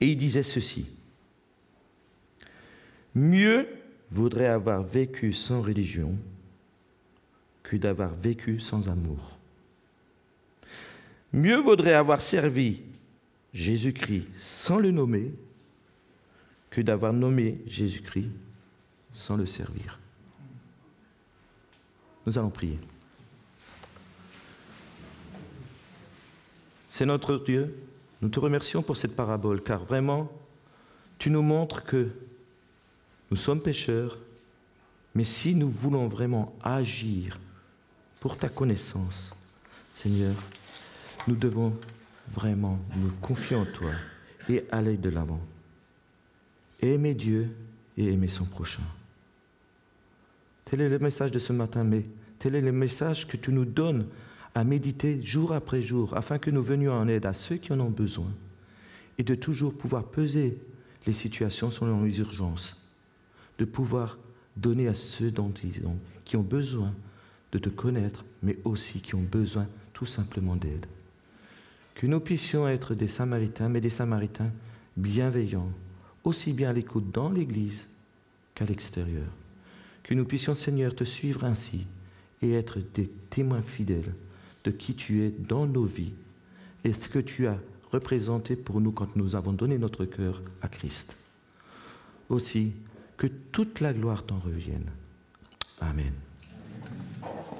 Et 0.00 0.08
il 0.08 0.16
disait 0.16 0.42
ceci 0.42 0.86
Mieux 3.14 3.66
vaudrait 4.10 4.46
avoir 4.46 4.82
vécu 4.82 5.32
sans 5.32 5.60
religion 5.60 6.16
d'avoir 7.78 8.14
vécu 8.14 8.60
sans 8.60 8.88
amour. 8.88 9.38
Mieux 11.32 11.60
vaudrait 11.60 11.94
avoir 11.94 12.20
servi 12.20 12.82
Jésus-Christ 13.52 14.28
sans 14.36 14.78
le 14.78 14.90
nommer 14.90 15.32
que 16.70 16.80
d'avoir 16.80 17.12
nommé 17.12 17.58
Jésus-Christ 17.66 18.30
sans 19.12 19.36
le 19.36 19.46
servir. 19.46 19.98
Nous 22.26 22.38
allons 22.38 22.50
prier. 22.50 22.78
C'est 26.90 27.06
notre 27.06 27.38
Dieu. 27.38 27.74
Nous 28.22 28.28
te 28.28 28.40
remercions 28.40 28.82
pour 28.82 28.96
cette 28.96 29.16
parabole, 29.16 29.62
car 29.62 29.84
vraiment, 29.84 30.30
tu 31.18 31.30
nous 31.30 31.42
montres 31.42 31.84
que 31.84 32.10
nous 33.30 33.36
sommes 33.36 33.60
pécheurs, 33.60 34.16
mais 35.14 35.24
si 35.24 35.54
nous 35.54 35.68
voulons 35.68 36.06
vraiment 36.06 36.54
agir 36.62 37.38
pour 38.24 38.38
ta 38.38 38.48
connaissance, 38.48 39.34
Seigneur, 39.94 40.34
nous 41.28 41.36
devons 41.36 41.74
vraiment 42.32 42.78
nous 42.96 43.10
confier 43.20 43.54
en 43.54 43.66
toi 43.66 43.90
et 44.48 44.64
aller 44.72 44.96
de 44.96 45.10
l'avant. 45.10 45.42
Aimer 46.80 47.12
Dieu 47.12 47.50
et 47.98 48.10
aimer 48.10 48.28
son 48.28 48.46
prochain. 48.46 48.82
Tel 50.64 50.80
est 50.80 50.88
le 50.88 50.98
message 50.98 51.32
de 51.32 51.38
ce 51.38 51.52
matin, 51.52 51.84
mais 51.84 52.06
tel 52.38 52.54
est 52.54 52.62
le 52.62 52.72
message 52.72 53.28
que 53.28 53.36
tu 53.36 53.52
nous 53.52 53.66
donnes 53.66 54.06
à 54.54 54.64
méditer 54.64 55.22
jour 55.22 55.52
après 55.52 55.82
jour, 55.82 56.16
afin 56.16 56.38
que 56.38 56.50
nous 56.50 56.62
venions 56.62 56.94
en 56.94 57.06
aide 57.08 57.26
à 57.26 57.34
ceux 57.34 57.58
qui 57.58 57.74
en 57.74 57.80
ont 57.80 57.90
besoin, 57.90 58.32
et 59.18 59.22
de 59.22 59.34
toujours 59.34 59.74
pouvoir 59.74 60.02
peser 60.02 60.56
les 61.06 61.12
situations 61.12 61.70
selon 61.70 62.02
les 62.02 62.20
urgences 62.20 62.74
de 63.58 63.66
pouvoir 63.66 64.16
donner 64.56 64.88
à 64.88 64.94
ceux 64.94 65.30
dont 65.30 65.52
ils 65.62 65.84
ont, 65.86 65.98
qui 66.24 66.38
ont 66.38 66.42
besoin 66.42 66.94
de 67.54 67.58
te 67.60 67.68
connaître, 67.68 68.24
mais 68.42 68.58
aussi 68.64 69.00
qui 69.00 69.14
ont 69.14 69.22
besoin 69.22 69.68
tout 69.92 70.06
simplement 70.06 70.56
d'aide. 70.56 70.86
Que 71.94 72.08
nous 72.08 72.18
puissions 72.18 72.66
être 72.66 72.94
des 72.94 73.06
Samaritains, 73.06 73.68
mais 73.68 73.80
des 73.80 73.90
Samaritains 73.90 74.50
bienveillants, 74.96 75.70
aussi 76.24 76.52
bien 76.52 76.70
à 76.70 76.72
l'écoute 76.72 77.12
dans 77.12 77.30
l'Église 77.30 77.86
qu'à 78.56 78.64
l'extérieur. 78.64 79.28
Que 80.02 80.14
nous 80.14 80.24
puissions, 80.24 80.56
Seigneur, 80.56 80.96
te 80.96 81.04
suivre 81.04 81.44
ainsi 81.44 81.86
et 82.42 82.52
être 82.52 82.80
des 82.92 83.08
témoins 83.30 83.62
fidèles 83.62 84.12
de 84.64 84.72
qui 84.72 84.94
tu 84.94 85.22
es 85.22 85.30
dans 85.30 85.66
nos 85.66 85.84
vies 85.84 86.12
et 86.82 86.92
ce 86.92 87.08
que 87.08 87.20
tu 87.20 87.46
as 87.46 87.58
représenté 87.92 88.56
pour 88.56 88.80
nous 88.80 88.90
quand 88.90 89.14
nous 89.14 89.36
avons 89.36 89.52
donné 89.52 89.78
notre 89.78 90.04
cœur 90.04 90.42
à 90.60 90.66
Christ. 90.66 91.16
Aussi, 92.28 92.72
que 93.16 93.28
toute 93.28 93.78
la 93.78 93.92
gloire 93.92 94.26
t'en 94.26 94.40
revienne. 94.40 94.90
Amen. 95.80 96.12
Thank 97.24 97.36
you. 97.52 97.53